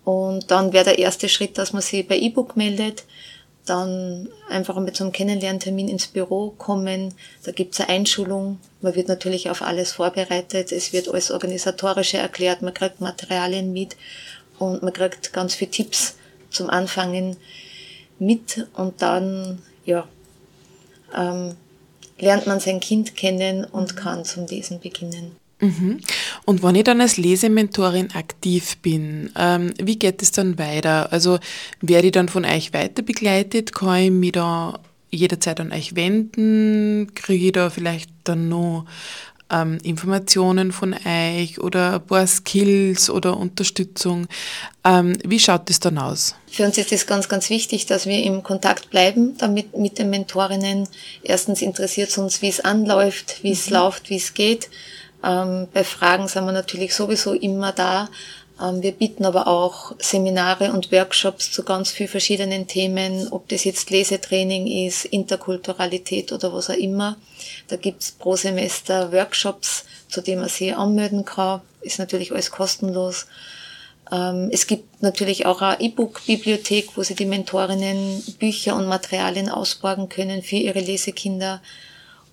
Und 0.05 0.51
dann 0.51 0.73
wäre 0.73 0.85
der 0.85 0.99
erste 0.99 1.29
Schritt, 1.29 1.59
dass 1.59 1.73
man 1.73 1.83
sich 1.83 2.07
bei 2.07 2.19
E-Book 2.19 2.57
meldet, 2.57 3.05
dann 3.67 4.29
einfach 4.51 4.79
mit 4.79 4.97
so 4.97 5.05
einem 5.05 5.13
Kennenlerntermin 5.13 5.89
ins 5.89 6.07
Büro 6.07 6.51
kommen. 6.51 7.15
Da 7.45 7.53
gibt's 7.53 7.81
eine 7.81 7.89
Einschulung. 7.89 8.59
Man 8.83 8.95
wird 8.95 9.09
natürlich 9.09 9.49
auf 9.49 9.63
alles 9.63 9.93
vorbereitet. 9.93 10.71
Es 10.71 10.93
wird 10.93 11.09
alles 11.09 11.31
organisatorische 11.31 12.19
erklärt. 12.19 12.61
Man 12.61 12.75
kriegt 12.75 13.01
Materialien 13.01 13.73
mit 13.73 13.97
und 14.59 14.83
man 14.83 14.93
kriegt 14.93 15.33
ganz 15.33 15.55
viele 15.55 15.71
Tipps 15.71 16.17
zum 16.51 16.69
Anfangen 16.69 17.39
mit. 18.19 18.67
Und 18.75 19.01
dann, 19.01 19.63
ja, 19.87 20.07
ähm, 21.17 21.57
lernt 22.19 22.47
man 22.47 22.61
sein 22.61 22.81
Kind 22.81 23.17
kennen 23.17 23.65
und 23.65 23.97
kann 23.97 24.27
zum 24.27 24.47
Lesen 24.47 24.81
beginnen. 24.81 25.37
Mhm. 25.61 26.01
Und 26.45 26.63
wenn 26.63 26.75
ich 26.75 26.85
dann 26.85 27.01
als 27.01 27.17
Lesementorin 27.17 28.11
aktiv 28.15 28.77
bin, 28.79 29.31
ähm, 29.37 29.73
wie 29.81 29.99
geht 29.99 30.23
es 30.23 30.31
dann 30.31 30.59
weiter? 30.59 31.13
Also 31.13 31.39
werde 31.81 32.09
ich 32.09 32.13
dann 32.13 32.29
von 32.29 32.45
euch 32.45 32.73
weiter 32.73 33.03
begleitet? 33.03 33.75
Kann 33.75 33.97
ich 33.97 34.11
mich 34.11 34.33
da 34.33 34.79
jederzeit 35.11 35.61
an 35.61 35.73
euch 35.73 35.97
wenden? 35.97 37.13
Kriege 37.15 37.47
ich 37.47 37.53
da 37.53 37.71
vielleicht 37.71 38.11
dann 38.25 38.49
noch 38.49 38.85
ähm, 39.51 39.79
Informationen 39.83 40.73
von 40.73 40.95
euch 41.07 41.61
oder 41.61 41.95
ein 41.95 42.07
paar 42.07 42.27
Skills 42.27 43.09
oder 43.09 43.37
Unterstützung? 43.37 44.27
Ähm, 44.85 45.17
wie 45.25 45.39
schaut 45.39 45.71
das 45.71 45.81
dann 45.81 45.97
aus? 45.99 46.35
Für 46.51 46.65
uns 46.65 46.77
ist 46.77 46.93
es 46.93 47.07
ganz, 47.07 47.29
ganz 47.29 47.49
wichtig, 47.51 47.87
dass 47.87 48.07
wir 48.07 48.23
im 48.23 48.43
Kontakt 48.43 48.91
bleiben, 48.91 49.37
damit 49.39 49.77
mit 49.77 49.99
den 49.99 50.11
Mentorinnen. 50.11 50.89
Erstens 51.23 51.63
interessiert 51.63 52.11
es 52.11 52.19
uns, 52.19 52.43
wie 52.43 52.49
es 52.49 52.61
anläuft, 52.61 53.43
wie 53.43 53.53
es 53.53 53.69
mhm. 53.69 53.77
läuft, 53.77 54.11
wie 54.11 54.17
es 54.17 54.35
geht. 54.35 54.69
Ähm, 55.25 55.69
bei 55.73 55.85
Fragen 55.85 56.29
sind 56.29 56.45
wir 56.45 56.53
natürlich 56.53 56.95
sowieso 56.95 57.33
immer 57.33 57.73
da. 57.73 58.09
Ähm, 58.61 58.83
wir 58.83 58.93
bieten 58.93 59.25
aber 59.25 59.47
auch 59.47 59.95
Seminare 59.99 60.73
und 60.73 60.93
Workshops 60.93 61.51
zu 61.51 61.65
ganz 61.65 61.91
vielen 61.91 62.09
verschiedenen 62.09 62.67
Themen, 62.67 63.29
ob 63.31 63.49
das 63.49 63.65
jetzt 63.65 63.91
Lesetraining 63.91 64.67
ist, 64.87 65.07
Interkulturalität 65.07 66.33
oder 66.33 66.53
was 66.53 66.71
auch 66.71 66.75
immer. 66.75 67.17
Da 67.69 67.77
gibt's 67.77 68.13
pro 68.13 68.37
Semester 68.37 69.13
Workshops, 69.13 69.85
zu 70.09 70.21
denen 70.21 70.41
man 70.41 70.51
sich 70.51 70.77
anmelden 70.77 71.25
kann. 71.25 71.63
Ist 71.81 71.99
natürlich 71.99 72.33
alles 72.33 72.51
kostenlos. 72.51 73.27
Ähm, 74.13 74.51
es 74.53 74.67
gibt 74.67 75.03
natürlich 75.03 75.47
auch 75.47 75.63
eine 75.63 75.81
E-Book-Bibliothek, 75.81 76.97
wo 76.97 77.03
sie 77.03 77.15
die 77.15 77.27
Mentorinnen 77.27 78.23
Bücher 78.39 78.77
und 78.77 78.87
Materialien 78.87 79.49
ausborgen 79.49 80.09
können 80.09 80.43
für 80.43 80.57
ihre 80.57 80.81
Lesekinder. 80.81 81.63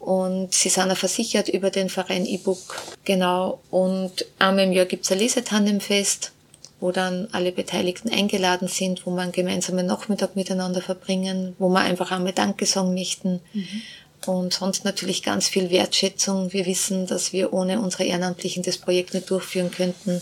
Und 0.02 0.52
sie 0.54 0.70
sind 0.70 0.92
auch 0.92 0.98
versichert 0.98 1.48
über 1.48 1.70
den 1.70 1.88
Verein 1.88 2.26
E-Book. 2.26 2.82
Genau. 3.06 3.60
Und 3.70 4.26
einmal 4.40 4.66
im 4.66 4.72
Jahr 4.74 4.86
gibt's 4.86 5.12
ein 5.12 5.20
Lesetandemfest, 5.20 6.32
wo 6.80 6.92
dann 6.92 7.28
alle 7.32 7.52
Beteiligten 7.52 8.10
eingeladen 8.10 8.68
sind, 8.68 9.06
wo 9.06 9.12
man 9.12 9.26
einen 9.26 9.32
gemeinsamen 9.32 9.86
Nachmittag 9.86 10.36
miteinander 10.36 10.82
verbringen, 10.82 11.56
wo 11.60 11.70
man 11.70 11.86
einfach 11.86 12.10
einmal 12.10 12.34
Danke 12.34 12.66
sagen 12.66 12.96
möchten. 12.96 13.42
Mhm. 13.54 13.82
Und 14.26 14.54
sonst 14.54 14.86
natürlich 14.86 15.22
ganz 15.22 15.48
viel 15.48 15.70
Wertschätzung. 15.70 16.52
Wir 16.52 16.66
wissen, 16.66 17.06
dass 17.06 17.32
wir 17.32 17.54
ohne 17.54 17.80
unsere 17.80 18.04
Ehrenamtlichen 18.04 18.64
das 18.64 18.80
Projekt 18.80 19.14
nicht 19.14 19.30
durchführen 19.30 19.70
könnten. 19.70 20.20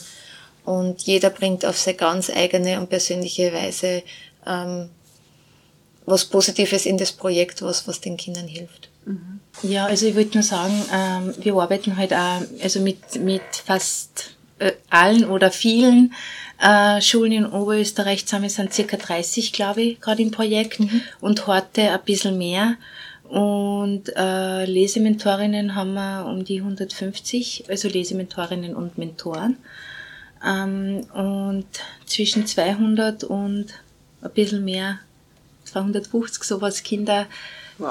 Und 0.65 1.03
jeder 1.03 1.29
bringt 1.29 1.65
auf 1.65 1.77
seine 1.77 1.95
ganz 1.95 2.29
eigene 2.29 2.81
und 2.81 2.89
persönliche 2.89 3.53
Weise 3.53 4.03
ähm, 4.45 4.89
was 6.05 6.25
Positives 6.25 6.85
in 6.85 6.97
das 6.97 7.13
Projekt, 7.13 7.61
was, 7.61 7.87
was 7.87 8.01
den 8.01 8.17
Kindern 8.17 8.47
hilft. 8.47 8.88
Mhm. 9.09 9.39
Ja, 9.63 9.87
also 9.87 10.05
ich 10.05 10.15
würde 10.15 10.31
nur 10.35 10.43
sagen, 10.43 10.73
ähm, 10.93 11.33
wir 11.41 11.55
arbeiten 11.55 11.97
halt 11.97 12.13
auch 12.13 12.41
also 12.61 12.79
mit, 12.79 13.19
mit 13.21 13.41
fast 13.65 14.35
äh, 14.59 14.73
allen 14.89 15.25
oder 15.25 15.51
vielen 15.51 16.13
äh, 16.61 17.01
Schulen 17.01 17.31
in 17.31 17.45
Oberösterreich 17.45 18.25
zusammen 18.25 18.49
sind 18.49 18.73
circa 18.73 18.97
30, 18.97 19.51
glaube 19.51 19.81
ich, 19.81 20.01
gerade 20.01 20.21
im 20.21 20.31
Projekt 20.31 20.79
mhm. 20.79 21.01
und 21.21 21.47
heute 21.47 21.91
ein 21.91 22.01
bisschen 22.05 22.37
mehr. 22.37 22.75
Und 23.23 24.11
äh, 24.15 24.65
Lesementorinnen 24.65 25.75
haben 25.75 25.93
wir 25.93 26.25
um 26.25 26.43
die 26.43 26.59
150, 26.59 27.65
also 27.69 27.87
Lesementorinnen 27.87 28.75
und 28.75 28.97
Mentoren. 28.97 29.57
Ähm, 30.45 31.01
und 31.13 31.67
zwischen 32.05 32.45
200 32.45 33.23
und 33.23 33.67
ein 34.21 34.31
bisschen 34.31 34.65
mehr, 34.65 34.99
250 35.65 36.43
sowas 36.43 36.83
Kinder 36.83 37.27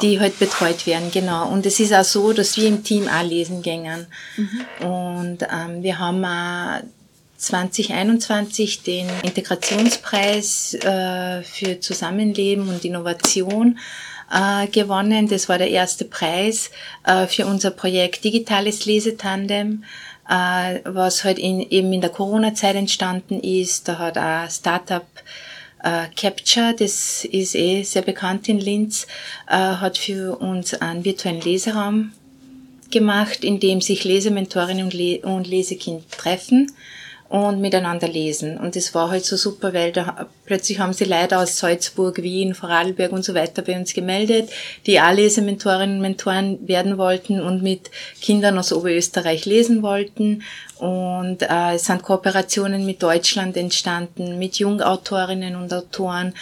die 0.02 0.20
halt 0.20 0.38
betreut 0.38 0.86
werden, 0.86 1.10
genau. 1.10 1.48
Und 1.48 1.66
es 1.66 1.80
ist 1.80 1.92
auch 1.92 2.04
so, 2.04 2.32
dass 2.32 2.56
wir 2.56 2.68
im 2.68 2.84
Team 2.84 3.08
auch 3.08 3.22
lesen 3.22 3.62
gängen. 3.62 4.06
Mhm. 4.36 4.86
Und 4.86 5.38
ähm, 5.42 5.82
wir 5.82 5.98
haben 5.98 6.24
auch 6.24 6.82
2021 7.38 8.82
den 8.82 9.08
Integrationspreis 9.22 10.74
äh, 10.74 11.42
für 11.42 11.80
Zusammenleben 11.80 12.68
und 12.68 12.84
Innovation 12.84 13.78
äh, 14.30 14.66
gewonnen. 14.66 15.28
Das 15.28 15.48
war 15.48 15.58
der 15.58 15.70
erste 15.70 16.04
Preis 16.04 16.70
äh, 17.04 17.26
für 17.26 17.46
unser 17.46 17.70
Projekt 17.70 18.24
Digitales 18.24 18.86
Lesetandem, 18.86 19.84
äh, 20.28 20.80
was 20.84 21.24
halt 21.24 21.38
in, 21.38 21.60
eben 21.60 21.92
in 21.92 22.00
der 22.00 22.10
Corona-Zeit 22.10 22.76
entstanden 22.76 23.40
ist. 23.40 23.88
Da 23.88 23.98
hat 23.98 24.18
auch 24.18 24.50
Startup 24.50 25.06
äh, 25.82 26.06
Capture, 26.16 26.74
das 26.78 27.24
ist 27.24 27.54
eh 27.54 27.82
sehr 27.82 28.02
bekannt 28.02 28.48
in 28.48 28.60
Linz, 28.60 29.06
äh, 29.48 29.54
hat 29.54 29.98
für 29.98 30.38
uns 30.40 30.74
einen 30.74 31.04
virtuellen 31.04 31.40
Leseraum 31.40 32.12
gemacht, 32.90 33.44
in 33.44 33.60
dem 33.60 33.80
sich 33.80 34.04
Lesementorinnen 34.04 34.84
und, 34.84 34.94
Le 34.94 35.18
und 35.20 35.46
Lesekind 35.46 36.10
treffen 36.10 36.72
und 37.28 37.60
miteinander 37.60 38.08
lesen. 38.08 38.56
Und 38.56 38.74
das 38.74 38.94
war 38.94 39.10
halt 39.10 39.24
so 39.24 39.36
super, 39.36 39.74
weil 39.74 39.92
da 39.92 40.26
plötzlich 40.46 40.78
haben 40.78 40.94
sie 40.94 41.04
Leute 41.04 41.36
aus 41.36 41.58
Salzburg, 41.58 42.22
Wien, 42.22 42.54
Vorarlberg 42.54 43.12
und 43.12 43.22
so 43.22 43.34
weiter 43.34 43.60
bei 43.60 43.78
uns 43.78 43.92
gemeldet, 43.92 44.48
die 44.86 44.98
auch 44.98 45.12
Lesementorinnen 45.12 45.96
und 45.96 46.02
Mentoren 46.02 46.66
werden 46.66 46.96
wollten 46.96 47.40
und 47.40 47.62
mit 47.62 47.90
Kindern 48.22 48.58
aus 48.58 48.72
Oberösterreich 48.72 49.44
lesen 49.44 49.82
wollten. 49.82 50.42
Und 50.78 51.42
äh, 51.42 51.74
es 51.74 51.84
sind 51.84 52.02
Kooperationen 52.02 52.86
mit 52.86 53.02
Deutschland 53.02 53.58
entstanden, 53.58 54.38
mit 54.38 54.58
Jungautorinnen 54.58 55.54
und 55.54 55.74
Autoren. 55.74 56.32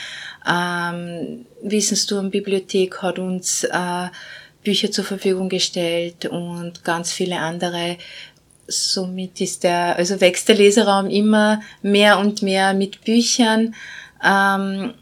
Ähm, 0.48 1.46
Wissensturmbibliothek 1.62 3.02
hat 3.02 3.18
uns 3.18 3.64
äh, 3.64 4.08
Bücher 4.62 4.92
zur 4.92 5.04
Verfügung 5.04 5.48
gestellt 5.48 6.26
und 6.26 6.84
ganz 6.84 7.12
viele 7.12 7.38
andere 7.38 7.96
somit 8.68 9.40
ist 9.40 9.64
der, 9.64 9.96
also 9.96 10.20
wächst 10.20 10.48
der 10.48 10.56
Leseraum 10.56 11.08
immer 11.08 11.60
mehr 11.82 12.18
und 12.18 12.42
mehr 12.42 12.74
mit 12.74 13.04
Büchern. 13.04 13.74
Ähm, 14.24 14.94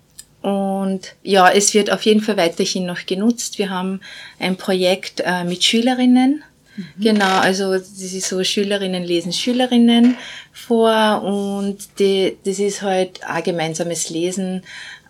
und 0.43 1.15
ja, 1.23 1.49
es 1.51 1.73
wird 1.73 1.91
auf 1.91 2.03
jeden 2.03 2.21
Fall 2.21 2.37
weiterhin 2.37 2.85
noch 2.85 3.07
genutzt. 3.07 3.59
Wir 3.59 3.71
haben 3.71 4.01
ein 4.39 4.57
Projekt 4.57 5.23
äh, 5.25 5.45
mit 5.45 5.65
Schülerinnen. 5.65 6.43
Mhm. 6.77 6.85
Genau, 7.01 7.39
also 7.39 7.73
das 7.73 7.99
ist 7.99 8.29
so, 8.29 8.43
Schülerinnen 8.45 9.05
lesen 9.05 9.33
Schülerinnen 9.33 10.17
vor 10.53 11.23
und 11.23 11.79
die, 11.99 12.37
das 12.45 12.59
ist 12.59 12.83
halt 12.83 13.25
ein 13.25 13.43
gemeinsames 13.43 14.11
Lesen 14.11 14.63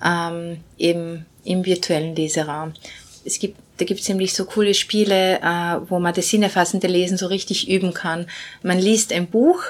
ähm, 0.04 0.58
eben 0.78 1.26
im 1.44 1.64
virtuellen 1.64 2.14
Leseraum. 2.14 2.74
Es 3.24 3.38
gibt 3.38 3.56
da 3.76 3.84
gibt's 3.84 4.08
nämlich 4.08 4.34
so 4.34 4.44
coole 4.44 4.74
Spiele, 4.74 5.40
äh, 5.40 5.80
wo 5.88 5.98
man 5.98 6.14
das 6.14 6.30
sinnerfassende 6.30 6.86
Lesen 6.86 7.16
so 7.16 7.26
richtig 7.26 7.68
üben 7.68 7.92
kann. 7.92 8.26
Man 8.62 8.78
liest 8.78 9.12
ein 9.12 9.26
Buch 9.26 9.62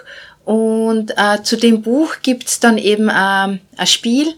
und 0.45 1.13
äh, 1.17 1.43
zu 1.43 1.57
dem 1.57 1.83
Buch 1.83 2.17
gibt's 2.23 2.61
dann 2.61 2.79
eben 2.79 3.09
äh, 3.09 3.13
ein 3.13 3.87
Spiel 3.87 4.35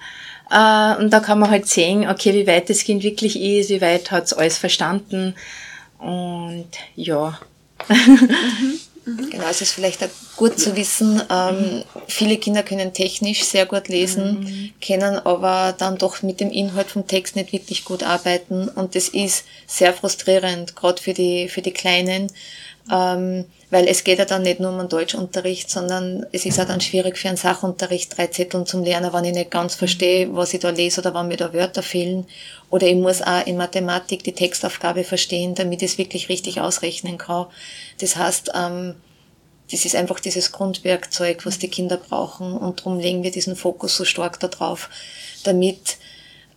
äh, 0.50 0.96
und 0.96 1.10
da 1.10 1.20
kann 1.20 1.38
man 1.38 1.50
halt 1.50 1.66
sehen, 1.66 2.08
okay, 2.08 2.32
wie 2.34 2.46
weit 2.46 2.70
das 2.70 2.84
Kind 2.84 3.02
wirklich 3.02 3.40
ist, 3.40 3.70
wie 3.70 3.80
weit 3.80 4.10
hat's 4.10 4.32
alles 4.32 4.58
verstanden 4.58 5.34
Und 5.98 6.68
ja. 6.94 7.38
Mhm. 7.88 8.80
Genau, 9.06 9.46
es 9.48 9.60
ist 9.60 9.70
vielleicht 9.70 10.02
auch 10.02 10.08
gut 10.34 10.58
zu 10.58 10.74
wissen, 10.74 11.22
ähm, 11.30 11.84
viele 12.08 12.38
Kinder 12.38 12.64
können 12.64 12.92
technisch 12.92 13.44
sehr 13.44 13.64
gut 13.64 13.86
lesen, 13.86 14.40
mhm. 14.40 14.70
können 14.84 15.20
aber 15.24 15.76
dann 15.78 15.96
doch 15.96 16.22
mit 16.22 16.40
dem 16.40 16.50
Inhalt 16.50 16.90
vom 16.90 17.06
Text 17.06 17.36
nicht 17.36 17.52
wirklich 17.52 17.84
gut 17.84 18.02
arbeiten. 18.02 18.68
Und 18.68 18.96
das 18.96 19.08
ist 19.08 19.44
sehr 19.64 19.94
frustrierend, 19.94 20.74
gerade 20.74 21.00
für 21.00 21.14
die, 21.14 21.48
für 21.48 21.62
die 21.62 21.70
Kleinen, 21.70 22.32
ähm, 22.92 23.46
weil 23.70 23.88
es 23.88 24.04
geht 24.04 24.18
ja 24.18 24.24
dann 24.24 24.42
nicht 24.42 24.60
nur 24.60 24.70
um 24.70 24.78
den 24.78 24.88
Deutschunterricht, 24.88 25.70
sondern 25.70 26.24
es 26.32 26.46
ist 26.46 26.60
auch 26.60 26.66
dann 26.66 26.80
schwierig 26.80 27.18
für 27.18 27.28
einen 27.28 27.36
Sachunterricht 27.36 28.16
drei 28.16 28.28
Zetteln 28.28 28.64
zum 28.64 28.84
Lernen, 28.84 29.12
wenn 29.12 29.24
ich 29.24 29.34
nicht 29.34 29.50
ganz 29.50 29.74
verstehe, 29.74 30.34
was 30.34 30.54
ich 30.54 30.60
da 30.60 30.70
lese 30.70 31.00
oder 31.00 31.12
wann 31.12 31.28
mir 31.28 31.36
da 31.36 31.52
Wörter 31.52 31.82
fehlen. 31.82 32.26
Oder 32.70 32.86
ich 32.86 32.94
muss 32.94 33.22
auch 33.22 33.44
in 33.46 33.56
Mathematik 33.56 34.22
die 34.22 34.32
Textaufgabe 34.32 35.02
verstehen, 35.04 35.54
damit 35.54 35.82
ich 35.82 35.92
es 35.92 35.98
wirklich 35.98 36.28
richtig 36.28 36.60
ausrechnen 36.60 37.18
kann. 37.18 37.46
Das 38.00 38.16
heißt, 38.16 38.52
ähm, 38.54 38.94
das 39.70 39.84
ist 39.84 39.96
einfach 39.96 40.20
dieses 40.20 40.52
Grundwerkzeug, 40.52 41.44
was 41.44 41.58
die 41.58 41.68
Kinder 41.68 41.96
brauchen 41.96 42.52
und 42.56 42.80
darum 42.80 43.00
legen 43.00 43.24
wir 43.24 43.32
diesen 43.32 43.56
Fokus 43.56 43.96
so 43.96 44.04
stark 44.04 44.38
darauf, 44.38 44.88
damit 45.42 45.96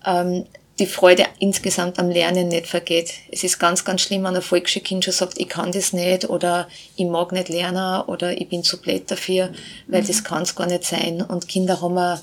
ähm, 0.05 0.45
die 0.79 0.87
Freude 0.87 1.25
insgesamt 1.39 1.99
am 1.99 2.09
Lernen 2.09 2.47
nicht 2.47 2.67
vergeht. 2.67 3.11
Es 3.31 3.43
ist 3.43 3.59
ganz, 3.59 3.85
ganz 3.85 4.01
schlimm, 4.01 4.23
wenn 4.23 4.35
ein 4.35 4.41
Volksschulkind 4.41 5.03
schon 5.03 5.13
sagt, 5.13 5.37
ich 5.37 5.49
kann 5.49 5.71
das 5.71 5.93
nicht 5.93 6.29
oder 6.29 6.67
ich 6.95 7.05
mag 7.05 7.31
nicht 7.31 7.49
lernen 7.49 8.01
oder 8.07 8.39
ich 8.39 8.47
bin 8.49 8.63
zu 8.63 8.81
blöd 8.81 9.11
dafür, 9.11 9.51
weil 9.87 10.01
mhm. 10.01 10.07
das 10.07 10.23
kann 10.23 10.43
es 10.43 10.55
gar 10.55 10.67
nicht 10.67 10.85
sein. 10.85 11.21
Und 11.21 11.47
Kinder 11.47 11.81
haben 11.81 12.19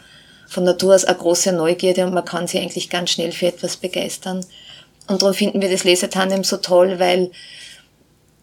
von 0.48 0.64
Natur 0.64 0.94
aus 0.94 1.04
eine 1.04 1.18
große 1.18 1.52
Neugierde 1.52 2.06
und 2.06 2.14
man 2.14 2.24
kann 2.24 2.46
sie 2.46 2.58
eigentlich 2.58 2.88
ganz 2.88 3.10
schnell 3.10 3.32
für 3.32 3.48
etwas 3.48 3.76
begeistern. 3.76 4.44
Und 5.06 5.22
darum 5.22 5.34
finden 5.34 5.60
wir 5.60 5.70
das 5.70 5.84
Lesetandem 5.84 6.42
so 6.42 6.56
toll, 6.56 6.98
weil 6.98 7.30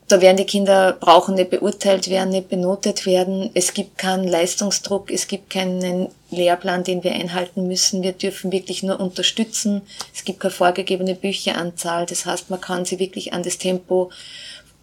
da 0.07 0.21
werden 0.21 0.37
die 0.37 0.45
Kinder 0.45 0.93
brauchen 0.93 1.35
nicht 1.35 1.49
beurteilt 1.49 2.09
werden, 2.09 2.29
nicht 2.29 2.49
benotet 2.49 3.05
werden. 3.05 3.49
Es 3.53 3.73
gibt 3.73 3.97
keinen 3.97 4.27
Leistungsdruck, 4.27 5.09
es 5.11 5.27
gibt 5.27 5.49
keinen 5.49 6.09
Lehrplan, 6.35 6.83
den 6.83 7.03
wir 7.03 7.13
einhalten 7.13 7.67
müssen. 7.67 8.03
Wir 8.03 8.13
dürfen 8.13 8.51
wirklich 8.51 8.83
nur 8.83 8.99
unterstützen. 8.99 9.81
Es 10.13 10.23
gibt 10.23 10.39
keine 10.39 10.51
vorgegebene 10.51 11.15
Bücheranzahl. 11.15 12.05
Das 12.05 12.25
heißt, 12.25 12.49
man 12.49 12.61
kann 12.61 12.85
sie 12.85 12.99
wirklich 12.99 13.33
an 13.33 13.43
das 13.43 13.57
Tempo 13.57 14.11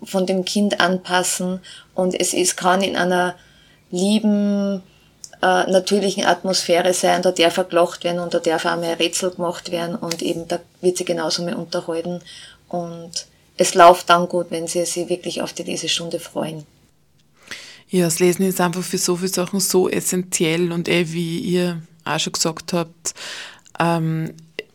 von 0.03 0.27
dem 0.27 0.45
Kind 0.45 0.81
anpassen 0.81 1.61
und 1.95 2.19
es 2.19 2.33
ist, 2.33 2.57
kann 2.57 2.83
in 2.83 2.97
einer 2.97 3.37
lieben, 3.91 4.83
äh, 5.43 5.71
natürlichen 5.71 6.25
Atmosphäre 6.25 6.95
sein, 6.95 7.23
da 7.23 7.33
darf 7.33 7.57
er 7.57 7.65
gelacht 7.65 8.05
werden 8.05 8.21
und 8.21 8.35
da 8.35 8.39
darf 8.39 8.65
auch 8.65 8.77
mal 8.77 8.85
ein 8.85 8.95
Rätsel 8.95 9.31
gemacht 9.31 9.71
werden 9.71 9.97
und 9.97 10.23
eben 10.23 10.49
da 10.49 10.61
wird 10.81 10.99
sie 10.99 11.05
genauso 11.05 11.43
mehr 11.43 11.59
unterhalten 11.59 12.21
und 12.69 13.27
es 13.57 13.75
läuft 13.75 14.09
dann 14.09 14.29
gut, 14.29 14.47
wenn 14.51 14.67
sie 14.67 14.85
sich 14.87 15.09
wirklich 15.09 15.43
auf 15.43 15.53
die 15.53 15.65
Lesestunde 15.65 16.19
freuen. 16.19 16.65
Ja, 17.91 18.05
das 18.05 18.21
Lesen 18.21 18.45
ist 18.45 18.61
einfach 18.61 18.85
für 18.85 18.99
so 18.99 19.17
viele 19.17 19.29
Sachen 19.29 19.59
so 19.59 19.89
essentiell 19.89 20.71
und 20.71 20.89
eh, 20.89 21.13
wie 21.13 21.41
ihr 21.41 21.83
auch 22.05 22.21
schon 22.21 22.33
gesagt 22.33 22.73
habt, 22.73 23.15
ähm, 23.81 24.31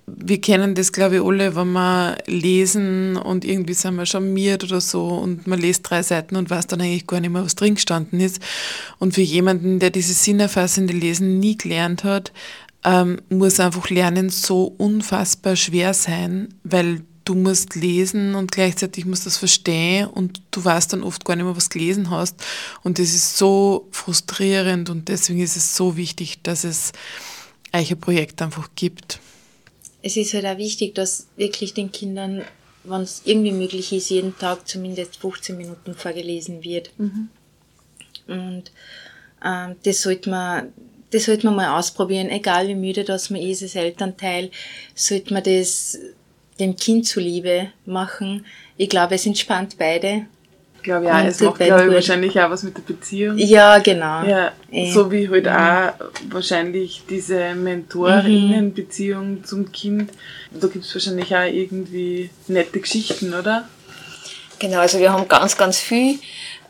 wir 0.05 0.39
kennen 0.39 0.75
das, 0.75 0.91
glaube 0.91 1.15
ich, 1.15 1.21
alle, 1.21 1.55
wenn 1.55 1.71
wir 1.71 2.17
lesen 2.27 3.17
und 3.17 3.43
irgendwie 3.43 3.73
sind 3.73 3.95
wir 3.95 4.05
charmiert 4.05 4.63
oder 4.63 4.79
so 4.79 5.07
und 5.07 5.47
man 5.47 5.59
liest 5.59 5.89
drei 5.89 6.03
Seiten 6.03 6.35
und 6.35 6.49
weiß 6.49 6.67
dann 6.67 6.81
eigentlich 6.81 7.07
gar 7.07 7.19
nicht 7.21 7.31
mehr, 7.31 7.43
was 7.43 7.55
drin 7.55 7.75
gestanden 7.75 8.19
ist. 8.19 8.39
Und 8.99 9.15
für 9.15 9.21
jemanden, 9.21 9.79
der 9.79 9.89
dieses 9.89 10.23
sinnerfassende 10.23 10.93
Lesen 10.93 11.39
nie 11.39 11.57
gelernt 11.57 12.03
hat, 12.03 12.33
ähm, 12.83 13.19
muss 13.29 13.59
einfach 13.59 13.89
Lernen 13.89 14.29
so 14.29 14.75
unfassbar 14.77 15.55
schwer 15.55 15.93
sein, 15.93 16.49
weil 16.63 17.01
du 17.25 17.33
musst 17.33 17.75
lesen 17.75 18.35
und 18.35 18.51
gleichzeitig 18.51 19.05
musst 19.05 19.25
das 19.25 19.37
verstehen 19.37 20.07
und 20.07 20.41
du 20.51 20.63
weißt 20.63 20.93
dann 20.93 21.03
oft 21.03 21.25
gar 21.25 21.35
nicht 21.35 21.45
mehr, 21.45 21.55
was 21.55 21.69
du 21.69 21.79
gelesen 21.79 22.09
hast. 22.11 22.35
Und 22.83 22.99
das 22.99 23.09
ist 23.09 23.37
so 23.37 23.87
frustrierend 23.91 24.89
und 24.89 25.09
deswegen 25.09 25.41
ist 25.41 25.57
es 25.57 25.75
so 25.75 25.97
wichtig, 25.97 26.41
dass 26.43 26.63
es 26.63 26.93
euch 27.73 27.91
ein 27.91 27.99
Projekt 27.99 28.41
einfach 28.41 28.69
gibt. 28.75 29.19
Es 30.01 30.15
ist 30.15 30.33
halt 30.35 30.45
auch 30.45 30.57
wichtig, 30.57 30.93
dass 30.93 31.27
wirklich 31.35 31.73
den 31.73 31.91
Kindern, 31.91 32.43
wenn 32.83 33.01
es 33.01 33.23
irgendwie 33.25 33.51
möglich 33.51 33.91
ist, 33.91 34.09
jeden 34.09 34.37
Tag 34.37 34.67
zumindest 34.67 35.17
15 35.17 35.57
Minuten 35.57 35.95
vorgelesen 35.95 36.63
wird. 36.63 36.91
Mhm. 36.99 37.29
Und 38.27 38.71
ähm, 39.43 39.75
das 39.83 40.01
sollte 40.01 40.29
man 40.29 40.73
das 41.11 41.25
sollte 41.25 41.45
man 41.45 41.55
mal 41.55 41.79
ausprobieren, 41.79 42.29
egal 42.29 42.67
wie 42.67 42.75
müde 42.75 43.05
das 43.05 43.29
man 43.29 43.39
ist 43.39 43.63
als 43.63 43.75
Elternteil, 43.75 44.51
sollte 44.95 45.33
man 45.33 45.43
das 45.43 45.97
dem 46.59 46.75
Kind 46.75 47.07
zuliebe 47.07 47.67
machen. 47.85 48.45
Ich 48.77 48.89
glaube, 48.89 49.15
es 49.15 49.25
entspannt 49.25 49.75
beide. 49.77 50.25
Ich 50.77 50.83
glaube 50.83 51.05
ja, 51.07 51.25
es 51.25 51.41
macht 51.41 51.57
glaube 51.57 51.87
ich, 51.87 51.93
wahrscheinlich 51.93 52.39
auch 52.39 52.49
was 52.51 52.61
mit 52.61 52.77
der 52.77 52.83
Beziehung. 52.83 53.37
Ja, 53.37 53.79
genau. 53.79 54.23
Ja, 54.23 54.51
äh, 54.71 54.91
so 54.91 55.11
wie 55.11 55.27
halt 55.27 55.45
mhm. 55.45 55.51
auch 55.51 56.31
wahrscheinlich 56.31 57.01
diese 57.09 57.55
Mentorinnen-Beziehung 57.55 59.31
mhm. 59.31 59.43
zum 59.43 59.71
Kind. 59.71 60.11
Da 60.51 60.67
gibt 60.67 60.85
es 60.85 60.93
wahrscheinlich 60.93 61.35
auch 61.35 61.51
irgendwie 61.51 62.29
nette 62.47 62.79
Geschichten, 62.79 63.33
oder? 63.33 63.67
Genau, 64.59 64.77
also 64.77 64.99
wir 64.99 65.11
haben 65.11 65.27
ganz, 65.27 65.57
ganz 65.57 65.79
viel 65.79 66.19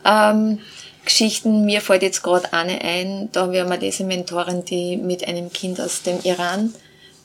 ähm, 0.04 0.60
Geschichten. 1.04 1.66
Mir 1.66 1.80
fällt 1.82 2.02
jetzt 2.02 2.22
gerade 2.22 2.52
eine 2.52 2.80
ein, 2.80 3.28
da 3.32 3.42
haben 3.42 3.52
wir 3.52 3.66
mal 3.66 3.78
diese 3.78 4.04
Mentorin, 4.04 4.64
die 4.64 4.96
mit 4.96 5.28
einem 5.28 5.52
Kind 5.52 5.80
aus 5.80 6.02
dem 6.02 6.18
Iran 6.24 6.72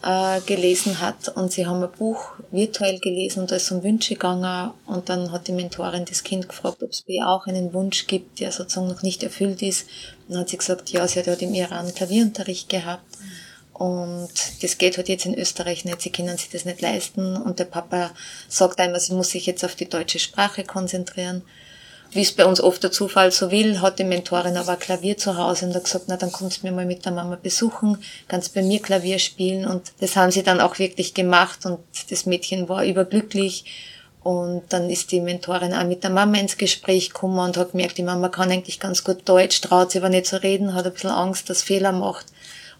äh, 0.03 0.41
gelesen 0.41 0.99
hat. 0.99 1.29
Und 1.29 1.51
sie 1.51 1.65
haben 1.65 1.83
ein 1.83 1.91
Buch 1.91 2.33
virtuell 2.51 2.99
gelesen 2.99 3.41
und 3.41 3.51
da 3.51 3.55
ist 3.55 3.71
um 3.71 3.83
Wünsche 3.83 4.15
gegangen. 4.15 4.71
Und 4.85 5.09
dann 5.09 5.31
hat 5.31 5.47
die 5.47 5.51
Mentorin 5.51 6.05
das 6.05 6.23
Kind 6.23 6.49
gefragt, 6.49 6.81
ob 6.83 6.89
es 6.89 7.03
bei 7.03 7.13
ihr 7.13 7.27
auch 7.27 7.47
einen 7.47 7.73
Wunsch 7.73 8.07
gibt, 8.07 8.39
der 8.39 8.51
sozusagen 8.51 8.87
noch 8.87 9.03
nicht 9.03 9.23
erfüllt 9.23 9.61
ist. 9.61 9.87
Und 10.27 10.33
dann 10.33 10.41
hat 10.41 10.49
sie 10.49 10.57
gesagt, 10.57 10.89
ja, 10.91 11.07
sie 11.07 11.19
hat 11.19 11.27
ja 11.27 11.33
im 11.33 11.53
Iran 11.53 11.93
Klavierunterricht 11.93 12.69
gehabt. 12.69 13.03
Und 13.73 14.29
das 14.61 14.77
geht 14.77 14.97
halt 14.97 15.09
jetzt 15.09 15.25
in 15.25 15.33
Österreich 15.33 15.85
nicht, 15.85 16.01
sie 16.01 16.11
können 16.11 16.37
sich 16.37 16.49
das 16.49 16.65
nicht 16.65 16.81
leisten. 16.81 17.35
Und 17.35 17.57
der 17.57 17.65
Papa 17.65 18.11
sagt 18.47 18.79
einmal, 18.79 18.99
sie 18.99 19.13
muss 19.13 19.29
sich 19.29 19.47
jetzt 19.47 19.65
auf 19.65 19.75
die 19.75 19.89
deutsche 19.89 20.19
Sprache 20.19 20.63
konzentrieren 20.63 21.41
wie 22.11 22.21
es 22.21 22.33
bei 22.33 22.45
uns 22.45 22.59
oft 22.59 22.83
der 22.83 22.91
Zufall 22.91 23.31
so 23.31 23.51
will, 23.51 23.81
hat 23.81 23.99
die 23.99 24.03
Mentorin 24.03 24.57
aber 24.57 24.75
Klavier 24.75 25.17
zu 25.17 25.37
Hause 25.37 25.65
und 25.65 25.75
hat 25.75 25.85
gesagt, 25.85 26.05
na 26.07 26.17
dann 26.17 26.31
kommst 26.31 26.61
du 26.61 26.67
mir 26.67 26.73
mal 26.73 26.85
mit 26.85 27.05
der 27.05 27.13
Mama 27.13 27.37
besuchen, 27.41 27.97
kannst 28.27 28.53
bei 28.53 28.61
mir 28.61 28.81
Klavier 28.81 29.17
spielen 29.17 29.65
und 29.65 29.93
das 30.01 30.15
haben 30.15 30.31
sie 30.31 30.43
dann 30.43 30.59
auch 30.59 30.77
wirklich 30.77 31.13
gemacht 31.13 31.65
und 31.65 31.79
das 32.09 32.25
Mädchen 32.25 32.67
war 32.67 32.83
überglücklich 32.83 33.65
und 34.23 34.63
dann 34.69 34.89
ist 34.89 35.11
die 35.11 35.21
Mentorin 35.21 35.73
auch 35.73 35.85
mit 35.85 36.03
der 36.03 36.11
Mama 36.11 36.37
ins 36.37 36.57
Gespräch 36.57 37.09
gekommen 37.09 37.39
und 37.39 37.57
hat 37.57 37.71
gemerkt, 37.71 37.97
die 37.97 38.03
Mama 38.03 38.29
kann 38.29 38.51
eigentlich 38.51 38.79
ganz 38.79 39.03
gut 39.03 39.27
Deutsch, 39.27 39.61
traut 39.61 39.91
sich 39.91 40.01
aber 40.01 40.09
nicht 40.09 40.27
zu 40.27 40.43
reden, 40.43 40.73
hat 40.73 40.85
ein 40.85 40.93
bisschen 40.93 41.09
Angst, 41.09 41.49
dass 41.49 41.63
Fehler 41.63 41.91
macht. 41.91 42.27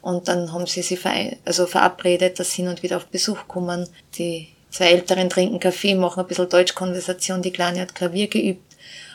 Und 0.02 0.28
dann 0.28 0.52
haben 0.52 0.65
sie 0.65 0.82
sich 0.82 1.00
also 1.46 1.67
verabredet, 1.67 2.39
dass 2.39 2.52
sie 2.52 2.63
hin 2.63 2.70
und 2.70 2.82
wieder 2.84 2.98
auf 2.98 3.06
Besuch 3.06 3.48
kommen. 3.48 3.88
Die 4.17 4.50
zwei 4.72 4.91
Älteren 4.91 5.30
trinken 5.30 5.60
Kaffee, 5.60 5.96
machen 5.96 6.22
ein 6.22 6.28
bisschen 6.28 6.50
Deutschkonversation, 6.50 7.41
die 7.41 7.52
Kleine 7.52 7.82
hat 7.82 7.96
Klavier 7.96 8.28
geübt 8.28 8.71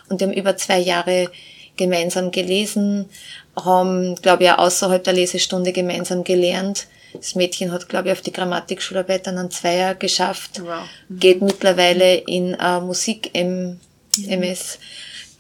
und 0.09 0.21
wir 0.21 0.29
haben 0.29 0.35
über 0.35 0.57
zwei 0.57 0.79
Jahre 0.79 1.31
gemeinsam 1.77 2.31
gelesen, 2.31 3.09
haben, 3.57 4.15
glaube 4.17 4.45
ich, 4.45 4.51
auch 4.51 4.59
außerhalb 4.59 5.03
der 5.03 5.13
Lesestunde 5.13 5.73
gemeinsam 5.73 6.25
gelernt. 6.25 6.87
Das 7.13 7.35
Mädchen 7.35 7.73
hat, 7.73 7.89
glaube 7.89 8.09
ich, 8.09 8.13
auf 8.13 8.21
die 8.21 8.33
Grammatikschularbeit 8.33 9.27
dann 9.27 9.39
einen 9.39 9.51
Zweier 9.51 9.95
geschafft, 9.95 10.61
wow. 10.63 10.83
mhm. 11.09 11.19
geht 11.19 11.43
mittlerweile 11.43 12.17
in 12.17 12.55
äh, 12.55 12.81
Musik 12.81 13.31
MS, 13.35 14.79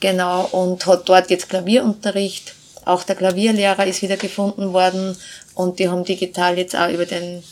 genau, 0.00 0.44
und 0.46 0.86
hat 0.86 1.08
dort 1.08 1.30
jetzt 1.30 1.48
Klavierunterricht. 1.48 2.54
Auch 2.84 3.02
der 3.02 3.16
Klavierlehrer 3.16 3.86
ist 3.86 4.02
wieder 4.02 4.16
gefunden 4.16 4.72
worden 4.72 5.16
und 5.54 5.78
die 5.78 5.88
haben 5.88 6.04
digital 6.04 6.56
jetzt 6.56 6.76
auch 6.76 6.88
über 6.88 7.04
den 7.04 7.42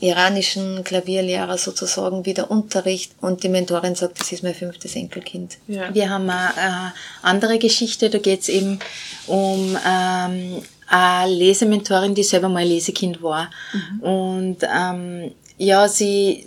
iranischen 0.00 0.82
Klavierlehrer 0.82 1.58
sozusagen 1.58 2.24
wieder 2.24 2.50
Unterricht 2.50 3.12
und 3.20 3.42
die 3.42 3.48
Mentorin 3.48 3.94
sagt, 3.94 4.20
das 4.20 4.32
ist 4.32 4.42
mein 4.42 4.54
fünftes 4.54 4.96
Enkelkind. 4.96 5.58
Ja. 5.68 5.94
Wir 5.94 6.10
haben 6.10 6.28
eine 6.28 6.48
äh, 6.50 6.90
andere 7.22 7.58
Geschichte, 7.58 8.10
da 8.10 8.18
geht 8.18 8.40
es 8.40 8.48
eben 8.48 8.78
um 9.26 9.76
ähm, 9.86 10.62
eine 10.88 11.32
Lesementorin, 11.32 12.14
die 12.14 12.22
selber 12.22 12.48
mal 12.48 12.64
Lesekind 12.64 13.22
war. 13.22 13.50
Mhm. 13.72 14.00
Und 14.00 14.56
ähm, 14.62 15.32
ja, 15.58 15.86
sie 15.86 16.46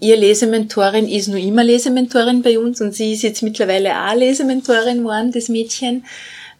ihr 0.00 0.16
Lesementorin 0.16 1.08
ist 1.08 1.28
nur 1.28 1.38
immer 1.38 1.64
Lesementorin 1.64 2.42
bei 2.42 2.58
uns 2.58 2.80
und 2.80 2.94
sie 2.94 3.14
ist 3.14 3.22
jetzt 3.22 3.42
mittlerweile 3.42 3.90
auch 3.90 4.14
Lesementorin 4.14 4.98
geworden, 4.98 5.32
das 5.32 5.48
Mädchen 5.48 6.04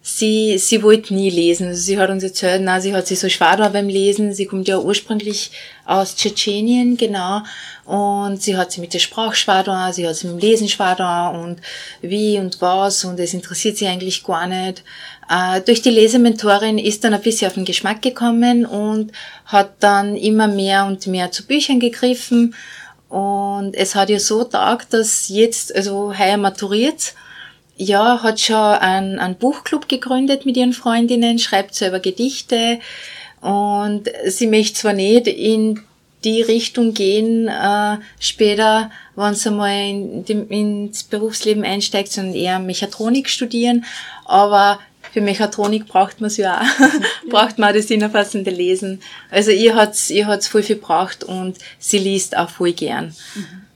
sie, 0.03 0.59
sie 0.59 0.83
wollte 0.83 1.15
nie 1.15 1.31
lesen. 1.31 1.69
Also 1.69 1.83
sie 1.83 1.99
hat 1.99 2.11
uns 2.11 2.23
erzählt, 2.23 2.63
na, 2.65 2.81
sie 2.81 2.95
hat 2.95 3.07
sich 3.07 3.21
so 3.21 3.29
schwer 3.29 3.57
da 3.57 3.69
beim 3.69 3.89
Lesen. 3.89 4.33
Sie 4.33 4.47
kommt 4.47 4.69
ja 4.69 4.79
ursprünglich 4.79 5.51
aus 5.85 6.17
Tschetschenien, 6.17 6.97
genau. 6.97 7.43
Und 7.85 8.43
sie 8.43 8.57
hat 8.57 8.73
sich 8.73 8.81
mit 8.81 8.95
der 8.95 8.99
Sprache 8.99 9.35
schwer 9.35 9.63
da, 9.63 9.93
sie 9.93 10.07
hat 10.07 10.15
sich 10.15 10.25
mit 10.25 10.35
dem 10.35 10.49
Lesen 10.49 10.69
schwer 10.69 10.95
da 10.95 11.29
und 11.29 11.61
wie 12.03 12.39
und 12.39 12.61
was 12.61 13.05
und 13.05 13.19
es 13.19 13.33
interessiert 13.33 13.79
sie 13.79 13.87
eigentlich 13.87 14.25
gar 14.25 14.47
nicht. 14.47 14.83
Äh, 15.31 15.63
durch 15.63 15.81
die 15.81 15.91
Lesementorin 15.91 16.79
ist 16.79 17.05
dann 17.05 17.15
ein 17.15 17.23
bisschen 17.23 17.49
auf 17.49 17.55
den 17.55 17.65
Geschmack 17.65 18.03
gekommen 18.03 18.67
und 18.67 19.13
hat 19.47 19.73
dann 19.81 20.17
immer 20.17 20.49
mehr 20.49 20.85
und 20.85 21.07
mehr 21.07 21.31
zu 21.33 21.47
Büchern 21.47 21.81
gegriffen 21.81 22.55
Und 23.09 23.75
es 23.75 23.95
hat 23.95 24.11
ja 24.11 24.19
so 24.19 24.45
tagt, 24.45 24.93
dass 24.93 25.29
jetzt, 25.29 25.75
also 25.75 26.17
heuer 26.17 26.37
maturiert, 26.37 27.15
ja, 27.79 28.23
hat 28.23 28.41
schon 28.41 28.57
einen, 28.57 29.19
einen 29.19 29.37
Buchclub 29.37 29.89
gegründet 29.89 30.45
mit 30.45 30.57
ihren 30.57 30.73
Freundinnen, 30.73 31.39
schreibt 31.39 31.75
selber 31.75 32.01
Gedichte 32.01 32.81
und 33.41 34.11
sie 34.27 34.49
möchte 34.49 34.75
zwar 34.75 34.93
nicht 34.93 35.29
in 35.29 35.81
die 36.25 36.43
Richtung 36.43 36.95
gehen, 36.95 37.47
äh, 37.47 37.99
später, 38.19 38.91
wenn 39.15 39.35
sie 39.35 39.53
mal 39.53 39.71
in 39.71 40.25
dem, 40.25 40.49
ins 40.49 41.05
Berufsleben 41.05 41.65
einsteigt, 41.65 42.11
sondern 42.11 42.35
eher 42.35 42.59
Mechatronik 42.59 43.29
studieren, 43.29 43.85
aber 44.25 44.81
für 45.13 45.21
Mechatronik 45.21 45.87
braucht 45.87 46.21
man 46.21 46.27
es 46.27 46.37
ja 46.37 46.61
auch, 46.61 47.31
braucht 47.31 47.59
man 47.59 47.73
das 47.73 47.87
innerfassende 47.87 48.51
Lesen. 48.51 49.01
Also 49.31 49.53
ihr 49.53 49.77
hat's, 49.77 50.11
ihr 50.11 50.27
hat's 50.27 50.49
voll 50.49 50.65
viel 50.65 50.77
braucht 50.77 51.23
und 51.23 51.57
sie 51.79 51.99
liest 51.99 52.37
auch 52.37 52.51
voll 52.51 52.73
gern. 52.73 53.15
Mhm. 53.35 53.68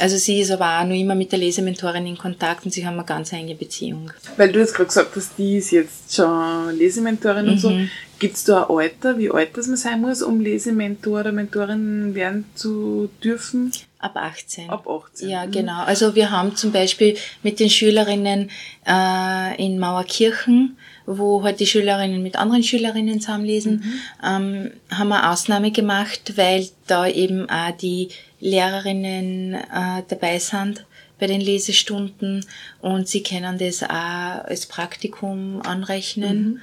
Also 0.00 0.16
sie 0.16 0.40
ist 0.40 0.50
aber 0.50 0.80
auch 0.80 0.84
noch 0.84 0.94
immer 0.94 1.14
mit 1.14 1.32
der 1.32 1.38
Lesementorin 1.38 2.06
in 2.06 2.18
Kontakt 2.18 2.64
und 2.64 2.72
sie 2.72 2.86
haben 2.86 2.94
eine 2.94 3.04
ganz 3.04 3.32
enge 3.32 3.54
Beziehung. 3.54 4.10
Weil 4.36 4.52
du 4.52 4.58
jetzt 4.58 4.74
gerade 4.74 4.88
gesagt 4.88 5.16
hast, 5.16 5.32
die 5.38 5.58
ist 5.58 5.70
jetzt 5.70 6.14
schon 6.14 6.76
Lesementorin 6.76 7.46
mhm. 7.46 7.52
und 7.52 7.58
so. 7.58 7.70
Mhm. 7.70 7.90
Gibt 8.18 8.34
es 8.34 8.44
da 8.44 8.64
ein 8.64 8.76
Alter, 8.76 9.18
wie 9.18 9.30
alt 9.30 9.56
das 9.56 9.68
man 9.68 9.76
sein 9.76 10.00
muss, 10.00 10.22
um 10.22 10.40
Lesementor 10.40 11.20
oder 11.20 11.32
Mentorin 11.32 12.14
werden 12.14 12.46
zu 12.54 13.08
dürfen? 13.22 13.70
Ab 14.00 14.16
18. 14.16 14.70
Ab 14.70 14.88
18. 14.88 15.28
Ja, 15.28 15.46
mhm. 15.46 15.52
genau. 15.52 15.82
Also 15.84 16.14
wir 16.14 16.30
haben 16.30 16.56
zum 16.56 16.72
Beispiel 16.72 17.16
mit 17.42 17.60
den 17.60 17.70
Schülerinnen 17.70 18.50
äh, 18.86 19.64
in 19.64 19.78
Mauerkirchen, 19.78 20.76
wo 21.08 21.42
halt 21.42 21.58
die 21.58 21.66
Schülerinnen 21.66 22.22
mit 22.22 22.36
anderen 22.36 22.62
Schülerinnen 22.62 23.20
zusammenlesen, 23.20 23.76
mhm. 23.76 24.00
ähm, 24.24 24.70
haben 24.90 25.08
wir 25.08 25.30
Ausnahme 25.30 25.70
gemacht, 25.70 26.34
weil 26.36 26.68
da 26.86 27.06
eben 27.06 27.48
auch 27.48 27.70
die 27.70 28.08
Lehrerinnen 28.40 29.54
äh, 29.54 30.02
dabei 30.08 30.38
sind 30.38 30.84
bei 31.18 31.26
den 31.26 31.40
Lesestunden 31.40 32.44
und 32.80 33.08
sie 33.08 33.22
können 33.22 33.58
das 33.58 33.82
auch 33.82 34.44
als 34.44 34.66
Praktikum 34.66 35.62
anrechnen. 35.62 36.44
Mhm. 36.44 36.60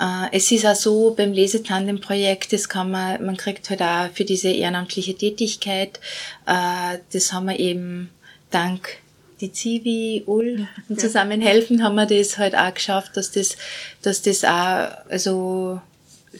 Äh, 0.00 0.36
es 0.36 0.50
ist 0.50 0.66
auch 0.66 0.74
so 0.74 1.14
beim 1.14 1.32
Lesetandem-Projekt, 1.32 2.52
das 2.52 2.68
kann 2.68 2.90
man, 2.90 3.24
man 3.24 3.36
kriegt 3.36 3.68
halt 3.70 3.82
auch 3.82 4.08
für 4.12 4.24
diese 4.24 4.48
ehrenamtliche 4.48 5.14
Tätigkeit, 5.14 6.00
äh, 6.46 6.98
das 7.12 7.32
haben 7.32 7.46
wir 7.46 7.60
eben 7.60 8.10
dank 8.50 8.98
die 9.40 9.52
Zivi, 9.52 10.22
Ul 10.26 10.66
und 10.88 11.00
zusammen 11.00 11.40
helfen, 11.40 11.82
haben 11.82 11.96
wir 11.96 12.06
das 12.06 12.38
halt 12.38 12.54
auch 12.54 12.72
geschafft, 12.72 13.16
dass 13.16 13.30
das, 13.30 13.56
dass 14.02 14.22
das 14.22 14.44
auch, 14.44 14.88
also 15.08 15.80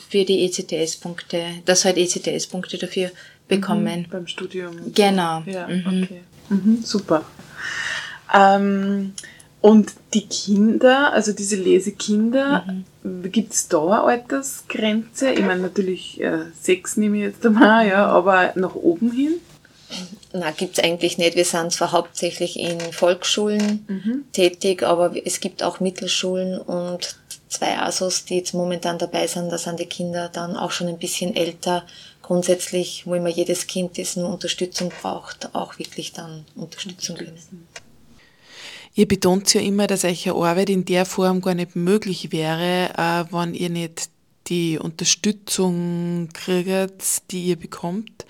für 0.09 0.24
die 0.24 0.44
ECTS-Punkte, 0.44 1.42
dass 1.64 1.85
halt 1.85 1.96
ECTS-Punkte 1.96 2.78
dafür 2.78 3.11
bekommen. 3.48 4.00
Mhm, 4.00 4.11
beim 4.11 4.26
Studium. 4.26 4.92
Genau. 4.94 5.42
Ja, 5.46 5.68
mhm. 5.68 6.02
okay. 6.04 6.20
Mhm, 6.48 6.83
super. 6.83 7.24
Ähm, 8.33 9.12
und 9.61 9.92
die 10.12 10.26
Kinder, 10.26 11.12
also 11.12 11.33
diese 11.33 11.57
Lesekinder, 11.57 12.66
mhm. 13.02 13.30
gibt 13.30 13.54
es 13.54 13.68
da 13.68 13.83
eine 13.83 14.00
Altersgrenze? 14.02 15.33
Ich 15.33 15.40
meine 15.40 15.62
natürlich 15.62 16.20
äh, 16.20 16.40
sechs 16.61 16.96
nehme 16.96 17.16
ich 17.18 17.22
jetzt 17.22 17.46
einmal, 17.46 17.88
ja, 17.88 18.07
aber 18.07 18.52
nach 18.57 18.74
oben 18.74 19.11
hin? 19.11 19.35
Na, 20.33 20.50
gibt's 20.50 20.78
eigentlich 20.78 21.18
nicht. 21.18 21.37
Wir 21.37 21.44
sind 21.44 21.72
zwar 21.72 21.92
hauptsächlich 21.92 22.59
in 22.59 22.80
Volksschulen 22.80 23.85
mhm. 23.88 24.24
tätig, 24.33 24.83
aber 24.83 25.14
es 25.24 25.40
gibt 25.40 25.62
auch 25.62 25.80
Mittelschulen 25.80 26.59
und 26.59 27.16
zwei 27.48 27.78
ASOS, 27.78 28.24
die 28.24 28.37
jetzt 28.37 28.54
momentan 28.54 28.98
dabei 28.98 29.26
sind. 29.26 29.50
Da 29.50 29.59
sind 29.59 29.78
die 29.78 29.87
Kinder 29.87 30.28
dann 30.28 30.57
auch 30.57 30.70
schon 30.70 30.88
ein 30.88 30.98
bisschen 30.98 31.37
älter. 31.37 31.85
Grundsätzlich 32.22 33.07
wo 33.07 33.14
immer 33.14 33.28
jedes 33.28 33.66
Kind, 33.66 33.98
das 33.98 34.16
nur 34.16 34.30
Unterstützung 34.30 34.88
braucht, 34.88 35.54
auch 35.54 35.78
wirklich 35.78 36.12
dann 36.12 36.44
Unterstützung 36.57 37.16
kriegen. 37.16 37.38
Ihr 38.96 39.09
betont 39.09 39.52
ja 39.52 39.61
immer, 39.61 39.87
dass 39.87 40.04
eure 40.04 40.48
Arbeit 40.48 40.70
in 40.70 40.85
der 40.85 41.04
Form 41.04 41.40
gar 41.40 41.54
nicht 41.54 41.76
möglich 41.76 42.33
wäre, 42.33 42.90
äh, 42.96 43.33
wenn 43.33 43.54
ihr 43.54 43.68
nicht 43.68 44.09
die 44.46 44.78
Unterstützung 44.78 46.28
kriegt, 46.33 47.30
die 47.30 47.44
ihr 47.46 47.57
bekommt. 47.57 48.24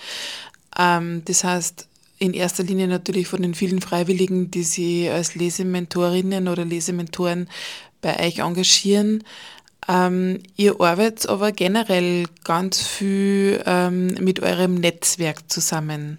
Ähm, 0.79 1.23
das 1.25 1.45
heißt, 1.45 1.89
in 2.19 2.33
erster 2.33 2.63
Linie 2.63 2.89
natürlich 2.89 3.29
von 3.29 3.43
den 3.43 3.55
vielen 3.55 3.81
Freiwilligen, 3.81 4.51
die 4.51 4.63
sie 4.63 5.09
als 5.09 5.35
Lesementorinnen 5.35 6.49
oder 6.49 6.65
Lesementoren 6.65 7.49
bei 8.01 8.27
euch 8.27 8.39
engagieren. 8.39 9.25
Ähm, 9.89 10.43
ihr 10.57 10.81
arbeitet 10.81 11.29
aber 11.29 11.53
generell 11.53 12.25
ganz 12.45 12.87
viel 12.87 13.63
ähm, 13.67 14.15
mit 14.21 14.41
eurem 14.41 14.77
Netzwerk 14.77 15.51
zusammen. 15.51 16.19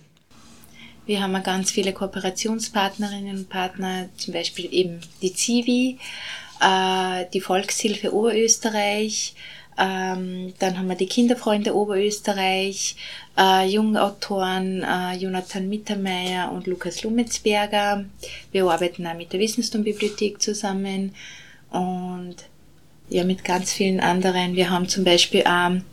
Wir 1.05 1.21
haben 1.21 1.41
ganz 1.43 1.71
viele 1.71 1.93
Kooperationspartnerinnen 1.93 3.37
und 3.37 3.49
Partner, 3.49 4.09
zum 4.17 4.33
Beispiel 4.33 4.67
eben 4.71 5.01
die 5.21 5.33
Zivi, 5.33 5.99
äh, 6.59 7.25
die 7.33 7.41
Volkshilfe 7.41 8.13
Oberösterreich, 8.13 9.35
ähm, 9.77 10.53
dann 10.59 10.77
haben 10.77 10.87
wir 10.87 10.95
die 10.95 11.07
Kinderfreunde 11.07 11.75
Oberösterreich, 11.75 12.95
äh, 13.37 13.67
Jungautoren 13.67 14.83
äh, 14.83 15.15
Jonathan 15.17 15.67
Mittermeier 15.67 16.51
und 16.51 16.67
Lukas 16.67 17.03
Lumetzberger. 17.03 18.05
Wir 18.51 18.65
arbeiten 18.65 19.05
auch 19.05 19.15
mit 19.15 19.33
der 19.33 19.39
Wissensturmbibliothek 19.39 20.41
zusammen 20.41 21.13
und 21.71 22.35
ja, 23.09 23.23
mit 23.23 23.43
ganz 23.43 23.73
vielen 23.73 23.99
anderen. 23.99 24.55
Wir 24.55 24.69
haben 24.69 24.87
zum 24.87 25.03
Beispiel 25.03 25.43
ähm, 25.45 25.83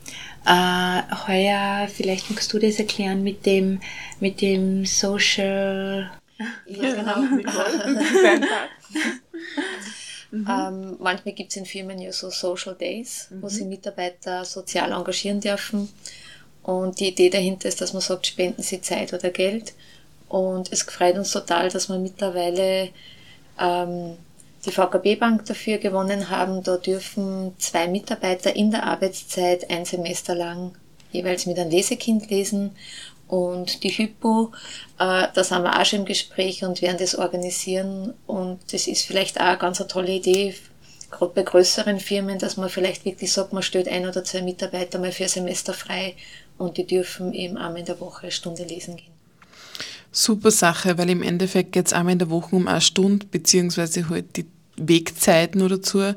äh, 0.45 1.01
heuer, 1.27 1.87
vielleicht 1.93 2.29
magst 2.29 2.51
du 2.53 2.59
das 2.59 2.79
erklären, 2.79 3.23
mit 3.23 3.45
dem, 3.45 3.81
mit 4.19 4.41
dem 4.41 4.85
Social. 4.85 6.09
Ja, 6.65 6.93
genau. 6.93 7.15
mhm. 10.33 10.47
ähm, 10.49 10.95
manchmal 10.99 11.33
gibt 11.33 11.51
es 11.51 11.57
in 11.57 11.65
Firmen 11.65 11.99
ja 11.99 12.11
so 12.11 12.29
Social 12.29 12.75
Days, 12.75 13.27
mhm. 13.29 13.41
wo 13.41 13.49
sich 13.49 13.65
Mitarbeiter 13.65 14.45
sozial 14.45 14.91
engagieren 14.91 15.39
dürfen. 15.39 15.89
Und 16.63 16.99
die 16.99 17.09
Idee 17.09 17.29
dahinter 17.29 17.67
ist, 17.67 17.81
dass 17.81 17.93
man 17.93 18.01
sagt, 18.01 18.27
spenden 18.27 18.63
Sie 18.63 18.81
Zeit 18.81 19.13
oder 19.13 19.29
Geld. 19.29 19.73
Und 20.29 20.71
es 20.71 20.83
freut 20.83 21.17
uns 21.17 21.31
total, 21.31 21.69
dass 21.69 21.89
wir 21.89 21.99
mittlerweile 21.99 22.89
ähm, 23.59 24.17
die 24.65 24.71
VKB 24.71 25.19
Bank 25.19 25.45
dafür 25.45 25.77
gewonnen 25.77 26.29
haben. 26.29 26.63
Da 26.63 26.77
dürfen 26.77 27.53
zwei 27.59 27.87
Mitarbeiter 27.87 28.55
in 28.55 28.71
der 28.71 28.83
Arbeitszeit 28.83 29.69
ein 29.69 29.85
Semester 29.85 30.35
lang 30.35 30.71
jeweils 31.11 31.45
mit 31.45 31.59
einem 31.59 31.69
Lesekind 31.69 32.29
lesen. 32.29 32.71
Und 33.33 33.81
die 33.81 33.89
Hypo, 33.89 34.51
äh, 34.99 35.25
da 35.33 35.43
sind 35.43 35.63
wir 35.63 35.79
auch 35.79 35.85
schon 35.85 36.01
im 36.01 36.05
Gespräch 36.05 36.63
und 36.63 36.83
werden 36.83 36.99
das 36.99 37.15
organisieren. 37.15 38.13
Und 38.27 38.59
das 38.71 38.85
ist 38.85 39.07
vielleicht 39.07 39.41
auch 39.41 39.45
eine 39.45 39.57
ganz 39.57 39.81
eine 39.81 39.87
tolle 39.87 40.11
Idee, 40.11 40.53
gerade 41.09 41.33
bei 41.33 41.41
größeren 41.41 41.99
Firmen, 41.99 42.37
dass 42.37 42.57
man 42.57 42.69
vielleicht 42.69 43.05
wirklich 43.05 43.33
sagt, 43.33 43.51
man 43.51 43.63
stellt 43.63 43.87
ein 43.87 44.05
oder 44.07 44.23
zwei 44.23 44.43
Mitarbeiter 44.43 44.99
mal 44.99 45.11
für 45.11 45.23
ein 45.23 45.29
Semester 45.29 45.73
frei 45.73 46.13
und 46.59 46.77
die 46.77 46.85
dürfen 46.85 47.33
eben 47.33 47.57
einmal 47.57 47.79
in 47.79 47.87
der 47.87 47.99
Woche 47.99 48.21
eine 48.23 48.31
Stunde 48.31 48.65
lesen 48.65 48.97
gehen. 48.97 49.13
Super 50.11 50.51
Sache, 50.51 50.99
weil 50.99 51.09
im 51.09 51.23
Endeffekt 51.23 51.71
geht 51.71 51.87
es 51.87 51.93
einmal 51.93 52.13
in 52.13 52.19
der 52.19 52.29
Woche 52.29 52.55
um 52.55 52.67
eine 52.67 52.81
Stunde, 52.81 53.25
beziehungsweise 53.25 54.09
halt 54.09 54.37
die 54.37 54.45
Wegzeiten 54.77 55.63
oder 55.63 55.77
dazu. 55.77 56.13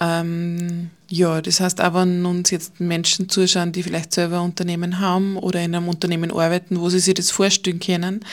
Ähm, 0.00 0.90
ja, 1.08 1.40
das 1.40 1.60
heißt 1.60 1.80
auch, 1.80 1.94
wenn 1.94 2.24
uns 2.24 2.50
jetzt 2.50 2.78
Menschen 2.78 3.28
zuschauen, 3.28 3.72
die 3.72 3.82
vielleicht 3.82 4.12
selber 4.12 4.36
ein 4.36 4.44
Unternehmen 4.44 5.00
haben 5.00 5.36
oder 5.36 5.60
in 5.60 5.74
einem 5.74 5.88
Unternehmen 5.88 6.30
arbeiten, 6.30 6.80
wo 6.80 6.88
sie 6.88 7.00
sich 7.00 7.14
das 7.14 7.30
vorstellen 7.30 7.80
können, 7.80 8.24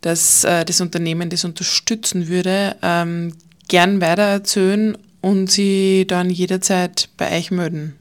dass 0.00 0.44
äh, 0.44 0.64
das 0.64 0.80
Unternehmen 0.80 1.30
das 1.30 1.44
unterstützen 1.44 2.28
würde, 2.28 2.76
ähm, 2.82 3.34
gern 3.68 4.00
weitererzählen 4.00 4.98
und 5.20 5.50
sie 5.50 6.06
dann 6.06 6.28
jederzeit 6.30 7.08
bei 7.16 7.38
euch 7.38 7.50
melden. 7.50 7.96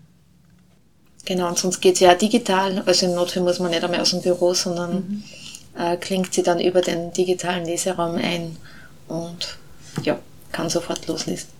Genau, 1.26 1.50
und 1.50 1.58
sonst 1.58 1.82
geht 1.82 1.96
es 1.96 2.00
ja 2.02 2.14
auch 2.14 2.18
digital. 2.18 2.84
Also 2.86 3.06
im 3.06 3.16
Notfall 3.16 3.44
muss 3.44 3.60
man 3.60 3.72
nicht 3.72 3.84
einmal 3.84 4.00
aus 4.02 4.12
dem 4.12 4.22
Büro, 4.22 4.54
sondern 4.54 4.94
mhm. 4.96 5.24
äh, 5.78 5.98
klingt 5.98 6.34
sie 6.34 6.44
dann 6.44 6.60
über 6.60 6.82
den 6.82 7.14
digitalen 7.14 7.66
Leseraum 7.66 8.16
ein 8.16 8.56
und 9.08 9.58
ja, 10.04 10.20
kann 10.52 10.70
sofort 10.70 11.08
loslesen. 11.08 11.57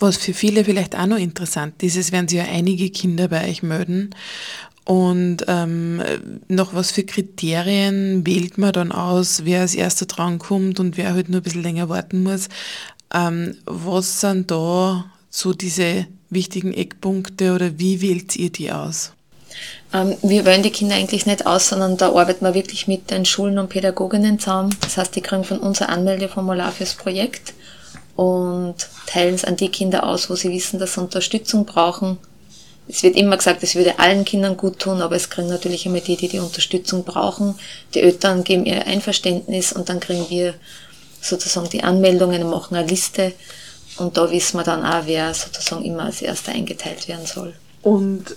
Was 0.00 0.16
für 0.16 0.34
viele 0.34 0.64
vielleicht 0.64 0.96
auch 0.96 1.06
noch 1.06 1.18
interessant 1.18 1.82
ist, 1.82 1.96
es 1.96 2.10
werden 2.10 2.26
sich 2.26 2.38
ja 2.38 2.44
einige 2.44 2.90
Kinder 2.90 3.28
bei 3.28 3.48
euch 3.48 3.62
melden. 3.62 4.10
Und 4.84 5.44
ähm, 5.46 6.02
nach 6.48 6.74
was 6.74 6.90
für 6.90 7.04
Kriterien 7.04 8.26
wählt 8.26 8.58
man 8.58 8.72
dann 8.72 8.92
aus, 8.92 9.44
wer 9.44 9.60
als 9.60 9.74
erster 9.74 10.06
drankommt 10.06 10.80
und 10.80 10.96
wer 10.96 11.14
halt 11.14 11.28
nur 11.28 11.40
ein 11.40 11.44
bisschen 11.44 11.62
länger 11.62 11.88
warten 11.88 12.22
muss? 12.22 12.48
Ähm, 13.14 13.56
was 13.66 14.20
sind 14.20 14.50
da 14.50 15.04
so 15.28 15.52
diese 15.52 16.06
wichtigen 16.30 16.72
Eckpunkte 16.72 17.54
oder 17.54 17.78
wie 17.78 18.00
wählt 18.00 18.34
ihr 18.36 18.50
die 18.50 18.72
aus? 18.72 19.12
Ähm, 19.92 20.16
wir 20.22 20.44
wählen 20.44 20.62
die 20.62 20.70
Kinder 20.70 20.96
eigentlich 20.96 21.26
nicht 21.26 21.46
aus, 21.46 21.68
sondern 21.68 21.96
da 21.96 22.08
arbeiten 22.08 22.44
wir 22.44 22.54
wirklich 22.54 22.88
mit 22.88 23.10
den 23.10 23.24
Schulen 23.24 23.58
und 23.58 23.68
Pädagoginnen 23.68 24.38
zusammen. 24.38 24.74
Das 24.80 24.96
heißt, 24.96 25.14
die 25.14 25.20
kriegen 25.20 25.44
von 25.44 25.58
uns 25.58 25.82
ein 25.82 25.88
Anmeldeformular 25.88 26.72
fürs 26.72 26.94
Projekt 26.94 27.52
und 28.16 28.74
teilen 29.06 29.34
es 29.34 29.44
an 29.44 29.56
die 29.56 29.68
Kinder 29.68 30.04
aus, 30.04 30.30
wo 30.30 30.34
sie 30.34 30.50
wissen, 30.50 30.78
dass 30.78 30.94
sie 30.94 31.00
Unterstützung 31.00 31.64
brauchen. 31.64 32.18
es 32.88 33.02
wird 33.02 33.16
immer 33.16 33.36
gesagt, 33.36 33.62
es 33.62 33.74
würde 33.74 33.98
allen 33.98 34.24
Kindern 34.24 34.56
gut 34.56 34.78
tun, 34.78 35.00
aber 35.00 35.16
es 35.16 35.30
kriegen 35.30 35.48
natürlich 35.48 35.86
immer 35.86 36.00
die, 36.00 36.16
die 36.16 36.28
die 36.28 36.40
Unterstützung 36.40 37.04
brauchen. 37.04 37.54
Die 37.94 38.00
Eltern 38.00 38.44
geben 38.44 38.66
ihr 38.66 38.86
Einverständnis 38.86 39.72
und 39.72 39.88
dann 39.88 40.00
kriegen 40.00 40.28
wir 40.28 40.54
sozusagen 41.20 41.68
die 41.68 41.82
Anmeldungen 41.82 42.42
und 42.42 42.50
machen 42.50 42.76
eine 42.76 42.86
Liste. 42.86 43.32
Und 43.96 44.16
da 44.16 44.30
wissen 44.30 44.56
wir 44.56 44.64
dann 44.64 44.84
auch, 44.84 45.06
wer 45.06 45.34
sozusagen 45.34 45.84
immer 45.84 46.04
als 46.04 46.22
Erster 46.22 46.52
eingeteilt 46.52 47.06
werden 47.06 47.26
soll. 47.26 47.54
Und 47.82 48.34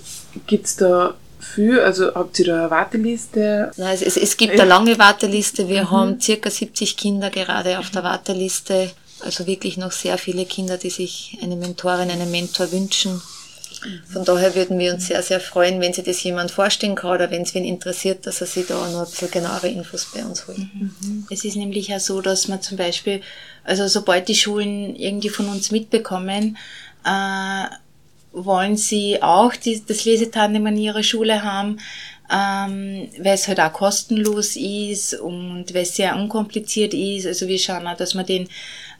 gibt 0.48 0.68
es 0.68 0.76
da 0.76 1.16
viel, 1.40 1.80
also 1.80 2.14
habt 2.16 2.40
ihr 2.40 2.46
da 2.46 2.60
eine 2.62 2.72
Warteliste? 2.72 3.72
Nein, 3.78 3.98
es, 4.02 4.18
es 4.18 4.38
gibt 4.38 4.54
eine 4.54 4.66
lange 4.66 4.98
Warteliste. 4.98 5.68
Wir 5.68 5.84
mhm. 5.84 5.92
haben 5.92 6.22
circa 6.22 6.50
70 6.50 6.98
Kinder 6.98 7.30
gerade 7.30 7.80
auf 7.80 7.90
der 7.92 8.04
Warteliste. 8.04 8.92
Also 9.24 9.48
wirklich 9.48 9.78
noch 9.78 9.92
sehr 9.92 10.18
viele 10.18 10.46
Kinder, 10.46 10.78
die 10.78 10.90
sich 10.90 11.38
eine 11.42 11.56
Mentorin, 11.56 12.12
einen 12.12 12.32
Mentor 12.32 12.72
wünschen. 12.72 13.22
Von 14.12 14.24
daher 14.24 14.56
würden 14.56 14.80
wir 14.80 14.94
uns 14.94 15.08
sehr, 15.08 15.22
sehr 15.24 15.40
freuen, 15.40 15.82
wenn 15.82 15.94
sich 15.94 16.06
das 16.06 16.24
jemand 16.24 16.52
vorstellen 16.52 16.96
kann 16.96 17.12
oder 17.12 17.32
wenn 17.32 17.42
es 17.42 17.54
wen 17.54 17.66
interessiert, 17.66 18.26
dass 18.26 18.40
er 18.40 18.48
sich 18.48 18.68
da 18.68 18.76
noch 18.76 19.00
ein 19.00 19.10
bisschen 19.10 19.32
genauere 19.32 19.68
Infos 19.68 20.08
bei 20.14 20.24
uns 20.24 20.48
holt. 20.48 20.58
Mhm. 20.58 21.28
Es 21.30 21.44
ist 21.44 21.56
nämlich 21.56 21.94
auch 21.94 22.00
so, 22.00 22.22
dass 22.22 22.48
man 22.48 22.62
zum 22.62 22.78
Beispiel, 22.78 23.22
also 23.64 23.88
sobald 23.88 24.28
die 24.28 24.36
Schulen 24.36 24.96
irgendwie 24.96 25.30
von 25.30 25.50
uns 25.50 25.72
mitbekommen, 25.72 26.58
äh, 27.06 27.66
wollen 28.32 28.78
sie 28.78 29.22
auch 29.22 29.56
die, 29.56 29.84
das 29.86 30.06
Lesetandem 30.06 30.66
an 30.66 30.78
ihrer 30.78 31.04
Schule 31.04 31.44
haben, 31.44 31.80
ähm, 32.32 33.10
weil 33.20 33.36
es 33.36 33.48
halt 33.48 33.60
auch 33.60 33.74
kostenlos 33.74 34.56
ist 34.56 35.14
und 35.16 35.74
weil 35.74 35.84
es 35.84 35.96
sehr 35.96 36.16
unkompliziert 36.16 36.94
ist. 36.94 37.28
Also 37.28 37.48
wir 37.48 37.60
schauen 37.60 37.86
auch, 37.86 37.98
dass 37.98 38.16
wir 38.16 38.24
den 38.24 38.48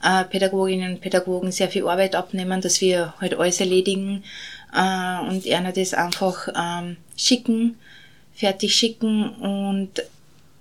äh, 0.02 0.24
Pädagoginnen 0.24 0.94
und 0.94 1.00
Pädagogen 1.00 1.52
sehr 1.52 1.68
viel 1.68 1.86
Arbeit 1.86 2.14
abnehmen, 2.14 2.60
dass 2.60 2.80
wir 2.80 3.14
halt 3.20 3.34
alles 3.34 3.60
erledigen 3.60 4.24
äh, 4.74 5.28
und 5.28 5.46
einer 5.46 5.72
das 5.72 5.94
einfach 5.94 6.48
ähm, 6.56 6.96
schicken, 7.16 7.76
fertig 8.34 8.74
schicken 8.74 9.28
und 9.28 10.02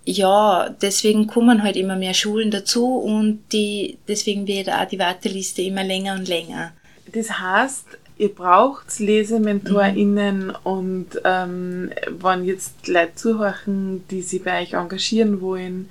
ja, 0.06 0.70
deswegen 0.82 1.28
kommen 1.28 1.64
halt 1.64 1.78
immer 1.78 1.96
mehr 1.96 2.14
Schulen 2.14 2.52
dazu 2.52 2.98
und 2.98 3.40
die, 3.54 3.98
deswegen 4.08 4.48
wird 4.48 4.70
auch 4.70 4.86
die 4.86 5.00
Warteliste 5.00 5.62
immer 5.62 5.84
länger 5.84 6.16
und 6.16 6.28
länger. 6.28 6.74
Das 7.14 7.40
heißt, 7.40 7.86
ihr 8.18 8.34
braucht 8.34 9.00
LesementorInnen 9.00 10.48
mhm. 10.48 10.56
und 10.64 11.08
ähm, 11.24 11.92
wenn 12.10 12.46
jetzt 12.46 12.88
Leute 12.88 13.16
zuhören, 13.16 14.04
die 14.10 14.22
sich 14.22 14.44
bei 14.44 14.62
euch 14.62 14.74
engagieren 14.74 15.42
wollen, 15.42 15.90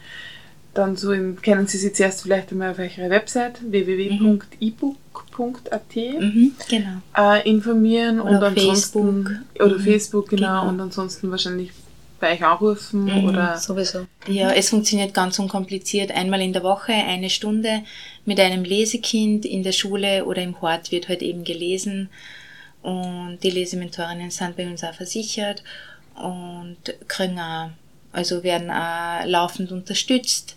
dann 0.74 0.96
so 0.96 1.12
in, 1.12 1.40
kennen 1.40 1.66
Sie 1.66 1.78
sich 1.78 1.94
zuerst 1.94 2.22
vielleicht 2.22 2.50
einmal 2.52 2.72
auf 2.72 2.78
eure 2.78 3.10
Website 3.10 3.60
www.ebook.at 3.70 5.96
mhm, 5.96 6.52
genau. 6.68 7.02
äh, 7.16 7.48
informieren 7.48 8.20
oder 8.20 8.38
und 8.38 8.44
ansonsten 8.44 9.24
Facebook. 9.24 9.60
oder 9.60 9.78
Mhm, 9.78 9.82
Facebook 9.82 10.28
genau, 10.28 10.60
genau. 10.60 10.68
und 10.68 10.80
ansonsten 10.80 11.30
wahrscheinlich 11.30 11.70
bei 12.20 12.34
euch 12.34 12.44
anrufen 12.44 13.04
Mhm, 13.04 13.24
oder 13.28 13.56
Sowieso. 13.58 14.06
Ja, 14.28 14.52
es 14.52 14.70
funktioniert 14.70 15.12
ganz 15.12 15.38
unkompliziert. 15.38 16.12
Einmal 16.12 16.40
in 16.40 16.52
der 16.52 16.62
Woche 16.62 16.92
eine 16.92 17.30
Stunde 17.30 17.82
mit 18.24 18.38
einem 18.38 18.62
Lesekind 18.64 19.44
in 19.44 19.62
der 19.64 19.72
Schule 19.72 20.24
oder 20.24 20.42
im 20.42 20.60
Hort 20.62 20.92
wird 20.92 21.08
halt 21.08 21.22
eben 21.22 21.42
gelesen. 21.44 22.08
Und 22.80 23.38
die 23.42 23.50
Lesementorinnen 23.50 24.30
sind 24.30 24.56
bei 24.56 24.66
uns 24.68 24.82
auch 24.84 24.94
versichert 24.94 25.62
und 26.14 26.76
kriegen 27.08 27.38
auch, 27.38 27.70
also 28.12 28.42
werden 28.42 28.70
auch 28.70 29.24
laufend 29.26 29.72
unterstützt, 29.72 30.54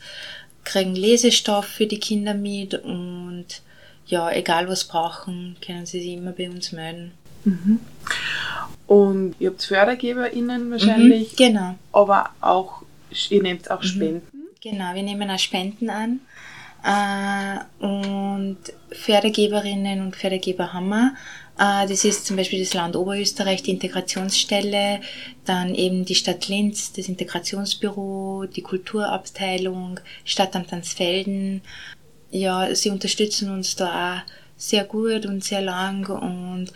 kriegen 0.64 0.96
Lesestoff 0.96 1.66
für 1.66 1.86
die 1.88 2.00
Kinder 2.00 2.34
mit 2.34 2.74
und 2.74 3.46
ja, 4.08 4.32
egal 4.32 4.68
was 4.68 4.84
brauchen, 4.84 5.56
können 5.66 5.86
sie 5.86 6.00
sich 6.02 6.14
immer 6.14 6.32
bei 6.32 6.50
uns 6.50 6.72
melden. 6.72 7.12
und 8.88 9.36
ihr 9.40 9.50
habt 9.50 9.64
FördergeberInnen 9.64 10.72
wahrscheinlich, 10.72 11.32
Mhm, 11.32 11.36
genau. 11.38 11.76
aber 11.92 12.30
auch 12.42 12.82
ihr 13.30 13.42
nehmt 13.42 13.70
auch 13.72 13.82
Mhm. 13.82 13.88
Spenden. 13.88 14.28
Genau, 14.62 14.94
wir 14.94 15.04
nehmen 15.04 15.30
auch 15.30 15.40
Spenden 15.40 15.90
an. 15.90 16.20
Äh, 16.84 17.84
und 17.84 18.58
Fördergeberinnen 18.92 20.02
und 20.02 20.16
Fördergeber 20.16 20.74
haben 20.74 20.90
wir. 20.90 21.16
Äh, 21.58 21.88
das 21.88 22.04
ist 22.04 22.26
zum 22.26 22.36
Beispiel 22.36 22.60
das 22.60 22.74
Land 22.74 22.96
Oberösterreich, 22.96 23.64
die 23.64 23.72
Integrationsstelle, 23.72 25.02
dann 25.46 25.76
eben 25.76 26.06
die 26.06 26.16
Stadt 26.16 26.48
Linz, 26.48 26.92
das 26.94 27.08
Integrationsbüro, 27.08 28.46
die 28.46 28.62
Kulturabteilung, 28.62 30.00
Stadtamt 30.24 30.74
Ansfelden. 30.74 31.62
Ja, 32.32 32.74
sie 32.76 32.90
unterstützen 32.90 33.50
uns 33.50 33.76
da 33.76 34.18
auch 34.18 34.22
sehr 34.58 34.84
gut 34.84 35.26
und 35.26 35.44
sehr 35.44 35.62
lang 35.62 36.08
und 36.10 36.72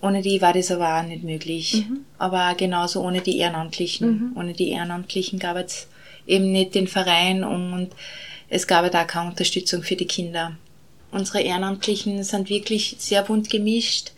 ohne 0.00 0.20
die 0.20 0.42
war 0.42 0.52
das 0.52 0.70
aber 0.70 0.98
auch 0.98 1.02
nicht 1.02 1.24
möglich. 1.24 1.84
Aber 2.18 2.50
auch 2.50 2.56
genauso 2.56 3.02
ohne 3.02 3.22
die 3.22 3.38
Ehrenamtlichen. 3.38 4.32
Ohne 4.36 4.52
die 4.52 4.68
Ehrenamtlichen 4.70 5.38
gab 5.38 5.56
es 5.56 5.88
eben 6.26 6.52
nicht 6.52 6.74
den 6.74 6.86
Verein 6.86 7.42
und 7.42 7.88
es 8.50 8.66
gab 8.66 8.90
da 8.92 9.04
keine 9.04 9.30
Unterstützung 9.30 9.82
für 9.82 9.96
die 9.96 10.06
Kinder. 10.06 10.56
Unsere 11.14 11.42
Ehrenamtlichen 11.42 12.24
sind 12.24 12.48
wirklich 12.48 12.96
sehr 12.98 13.22
bunt 13.22 13.48
gemischt. 13.48 14.10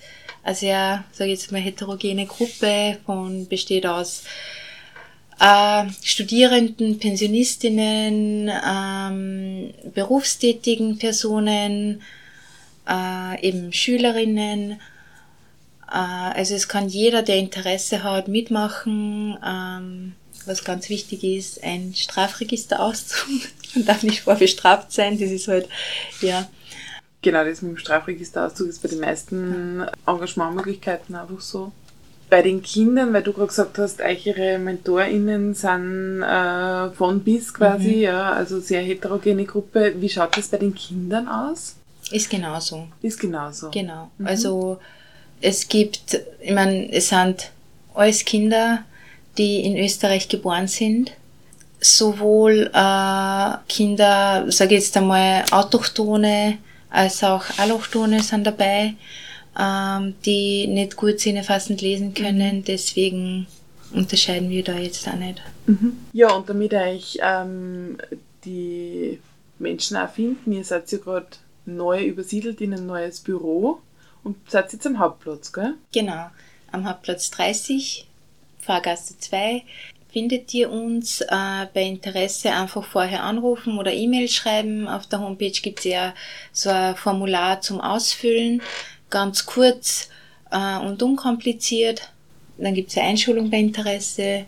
Eine 0.42 0.54
sehr, 0.54 1.04
sage 1.12 1.30
ich 1.30 1.40
jetzt 1.40 1.52
mal, 1.52 1.60
heterogene 1.60 2.24
Gruppe 2.24 2.96
von, 3.04 3.46
besteht 3.48 3.86
aus 3.86 4.22
äh, 5.38 5.84
Studierenden, 6.02 6.98
Pensionistinnen, 6.98 8.50
ähm, 8.66 9.74
berufstätigen 9.92 10.96
Personen, 10.96 12.00
äh, 12.88 13.46
eben 13.46 13.74
Schülerinnen. 13.74 14.80
Äh, 15.92 15.96
also 15.98 16.54
es 16.54 16.66
kann 16.66 16.88
jeder, 16.88 17.20
der 17.20 17.36
Interesse 17.36 18.04
hat, 18.04 18.28
mitmachen. 18.28 19.36
Ähm, 19.46 20.14
was 20.46 20.64
ganz 20.64 20.88
wichtig 20.88 21.24
ist, 21.24 21.62
ein 21.62 21.92
Strafregisterauszug. 21.94 23.28
Man 23.74 23.84
darf 23.84 24.02
nicht 24.02 24.22
vorbestraft 24.22 24.92
sein. 24.92 25.18
Das 25.20 25.30
ist 25.30 25.48
halt, 25.48 25.68
ja, 26.22 26.48
Genau, 27.26 27.44
das 27.44 27.60
mit 27.60 27.72
dem 27.72 27.76
Strafregisterauszug 27.76 28.68
ist 28.68 28.80
bei 28.82 28.88
den 28.88 29.00
meisten 29.00 29.84
Engagementmöglichkeiten 30.06 31.16
einfach 31.16 31.40
so. 31.40 31.72
Bei 32.30 32.40
den 32.40 32.62
Kindern, 32.62 33.12
weil 33.12 33.24
du 33.24 33.32
gerade 33.32 33.48
gesagt 33.48 33.78
hast, 33.78 34.00
euch 34.00 34.26
ihre 34.26 34.60
MentorInnen 34.60 35.52
sind 35.54 36.22
äh, 36.22 36.90
von 36.92 37.18
bis 37.24 37.52
quasi, 37.52 37.96
Mhm. 37.96 38.00
ja, 38.00 38.30
also 38.32 38.60
sehr 38.60 38.80
heterogene 38.82 39.44
Gruppe. 39.44 39.94
Wie 39.98 40.08
schaut 40.08 40.36
das 40.36 40.46
bei 40.46 40.58
den 40.58 40.72
Kindern 40.74 41.26
aus? 41.26 41.74
ist 42.12 42.30
genauso. 42.30 42.86
Ist 43.02 43.18
genauso. 43.18 43.70
Genau. 43.72 44.12
Also 44.22 44.78
es 45.40 45.66
gibt, 45.66 46.20
ich 46.40 46.52
meine, 46.52 46.92
es 46.92 47.08
sind 47.08 47.50
alles 47.92 48.24
Kinder, 48.24 48.84
die 49.36 49.62
in 49.66 49.76
Österreich 49.76 50.28
geboren 50.28 50.68
sind. 50.68 51.10
Sowohl 51.80 52.70
äh, 52.72 53.50
Kinder, 53.68 54.46
sage 54.52 54.76
ich 54.76 54.84
jetzt 54.84 54.96
einmal, 54.96 55.44
Autochtone 55.50 56.58
als 56.96 57.22
auch 57.22 57.44
Allochtone 57.58 58.22
sind 58.22 58.46
dabei, 58.46 58.94
ähm, 59.58 60.14
die 60.24 60.66
nicht 60.66 60.96
gut 60.96 61.20
sinnefassend 61.20 61.82
lesen 61.82 62.14
können. 62.14 62.64
Deswegen 62.64 63.46
unterscheiden 63.92 64.48
wir 64.50 64.64
da 64.64 64.78
jetzt 64.78 65.06
auch 65.06 65.14
nicht. 65.14 65.42
Ja, 66.12 66.32
und 66.32 66.48
damit 66.48 66.72
euch 66.72 67.18
ähm, 67.20 67.98
die 68.44 69.20
Menschen 69.58 69.96
auch 69.96 70.10
finden, 70.10 70.52
ihr 70.52 70.64
seid 70.64 70.90
ja 70.90 70.98
gerade 70.98 71.26
neu 71.66 72.04
übersiedelt 72.04 72.60
in 72.60 72.72
ein 72.72 72.86
neues 72.86 73.20
Büro 73.20 73.80
und 74.24 74.36
seid 74.50 74.72
jetzt 74.72 74.86
am 74.86 74.98
Hauptplatz, 74.98 75.52
gell? 75.52 75.74
Genau, 75.92 76.30
am 76.72 76.88
Hauptplatz 76.88 77.30
30, 77.30 78.06
Fahrgasse 78.60 79.18
2, 79.18 79.62
findet 80.16 80.54
ihr 80.54 80.70
uns. 80.70 81.20
Äh, 81.20 81.66
bei 81.74 81.82
Interesse 81.82 82.50
einfach 82.50 82.82
vorher 82.82 83.22
anrufen 83.22 83.78
oder 83.78 83.92
E-Mail 83.92 84.30
schreiben. 84.30 84.88
Auf 84.88 85.06
der 85.06 85.20
Homepage 85.20 85.50
gibt 85.50 85.80
es 85.80 85.84
ja 85.84 86.14
so 86.52 86.70
ein 86.70 86.96
Formular 86.96 87.60
zum 87.60 87.82
Ausfüllen, 87.82 88.62
ganz 89.10 89.44
kurz 89.44 90.08
äh, 90.50 90.78
und 90.78 91.02
unkompliziert. 91.02 92.08
Dann 92.56 92.72
gibt 92.72 92.88
es 92.88 92.96
eine 92.96 93.08
Einschulung 93.08 93.50
bei 93.50 93.58
Interesse, 93.58 94.46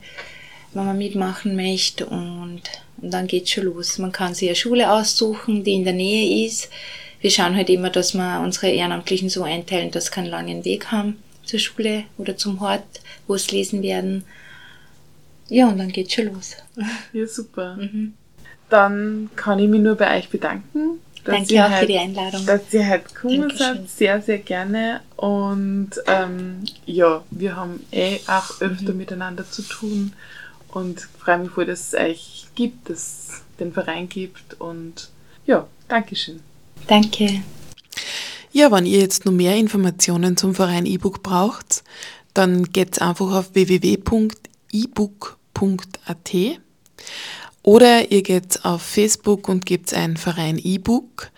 wenn 0.72 0.86
man 0.86 0.96
mitmachen 0.96 1.54
möchte 1.54 2.06
und, 2.06 2.62
und 3.02 3.10
dann 3.10 3.26
geht's 3.26 3.50
schon 3.50 3.64
los. 3.64 3.98
Man 3.98 4.10
kann 4.10 4.32
sich 4.32 4.48
eine 4.48 4.56
Schule 4.56 4.90
aussuchen, 4.90 5.64
die 5.64 5.74
in 5.74 5.84
der 5.84 5.92
Nähe 5.92 6.46
ist. 6.46 6.70
Wir 7.20 7.30
schauen 7.30 7.54
halt 7.54 7.68
immer, 7.68 7.90
dass 7.90 8.14
wir 8.14 8.40
unsere 8.42 8.70
Ehrenamtlichen 8.70 9.28
so 9.28 9.42
einteilen, 9.42 9.90
dass 9.90 10.06
sie 10.06 10.12
keinen 10.12 10.30
langen 10.30 10.64
Weg 10.64 10.90
haben 10.90 11.22
zur 11.44 11.58
Schule 11.58 12.04
oder 12.16 12.38
zum 12.38 12.60
Hort, 12.60 13.02
wo 13.26 13.34
es 13.34 13.50
lesen 13.50 13.82
werden. 13.82 14.24
Ja, 15.48 15.68
und 15.68 15.78
dann 15.78 15.88
geht's 15.92 16.14
schon 16.14 16.26
los. 16.32 16.56
Ja, 17.12 17.26
super. 17.26 17.76
Mhm. 17.76 18.14
Dann 18.68 19.30
kann 19.36 19.58
ich 19.58 19.68
mich 19.68 19.80
nur 19.80 19.94
bei 19.96 20.18
euch 20.18 20.28
bedanken. 20.28 21.00
dass 21.24 21.34
Danke 21.36 21.54
ihr 21.54 21.64
auch 21.64 21.68
für 21.70 21.76
heute- 21.76 21.86
die 21.86 21.98
Einladung. 21.98 22.46
Dass 22.46 22.72
ihr 22.72 22.88
heute 22.88 23.04
gekommen 23.04 23.40
Dankeschön. 23.40 23.58
seid, 23.76 23.90
sehr, 23.90 24.22
sehr 24.22 24.38
gerne. 24.38 25.00
Und 25.16 25.90
ähm, 26.06 26.64
ja, 26.86 27.22
wir 27.30 27.56
haben 27.56 27.80
eh 27.92 28.18
auch 28.26 28.60
öfter 28.60 28.92
Mhm. 28.92 28.98
miteinander 28.98 29.50
zu 29.50 29.62
tun 29.62 30.12
und 30.68 31.00
freue 31.18 31.38
mich 31.38 31.50
voll, 31.50 31.66
dass 31.66 31.92
es 31.92 31.94
euch 32.00 32.46
gibt, 32.54 32.88
dass 32.90 32.98
es 32.98 33.28
den 33.58 33.72
Verein 33.72 34.08
gibt. 34.08 34.60
Und 34.60 35.08
ja, 35.46 35.66
Dankeschön. 35.88 36.40
Danke. 36.86 37.42
Ja, 38.52 38.70
wenn 38.70 38.86
ihr 38.86 39.00
jetzt 39.00 39.24
noch 39.24 39.32
mehr 39.32 39.56
Informationen 39.56 40.36
zum 40.36 40.54
Verein 40.54 40.84
E-Book 40.86 41.22
braucht, 41.22 41.82
dann 42.34 42.64
geht's 42.64 42.98
einfach 42.98 43.32
auf 43.32 43.50
www.ebook.at 45.60 46.60
oder 47.62 48.10
ihr 48.10 48.22
geht 48.22 48.64
auf 48.64 48.82
Facebook 48.82 49.48
und 49.48 49.66
gebt 49.66 49.92
ein 49.92 50.16
Verein 50.16 50.58
E-Book. 50.58 51.30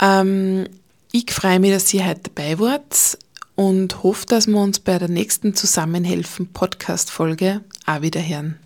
Ähm, 0.00 0.66
ich 1.12 1.32
freue 1.32 1.60
mich, 1.60 1.72
dass 1.72 1.94
ihr 1.94 2.06
heute 2.06 2.30
dabei 2.34 2.58
wart 2.58 3.18
und 3.54 4.02
hoffe, 4.02 4.26
dass 4.26 4.46
wir 4.46 4.58
uns 4.58 4.80
bei 4.80 4.98
der 4.98 5.08
nächsten 5.08 5.54
Zusammenhelfen 5.54 6.48
Podcast-Folge 6.48 7.62
auch 7.86 8.02
wieder 8.02 8.20
hören. 8.20 8.58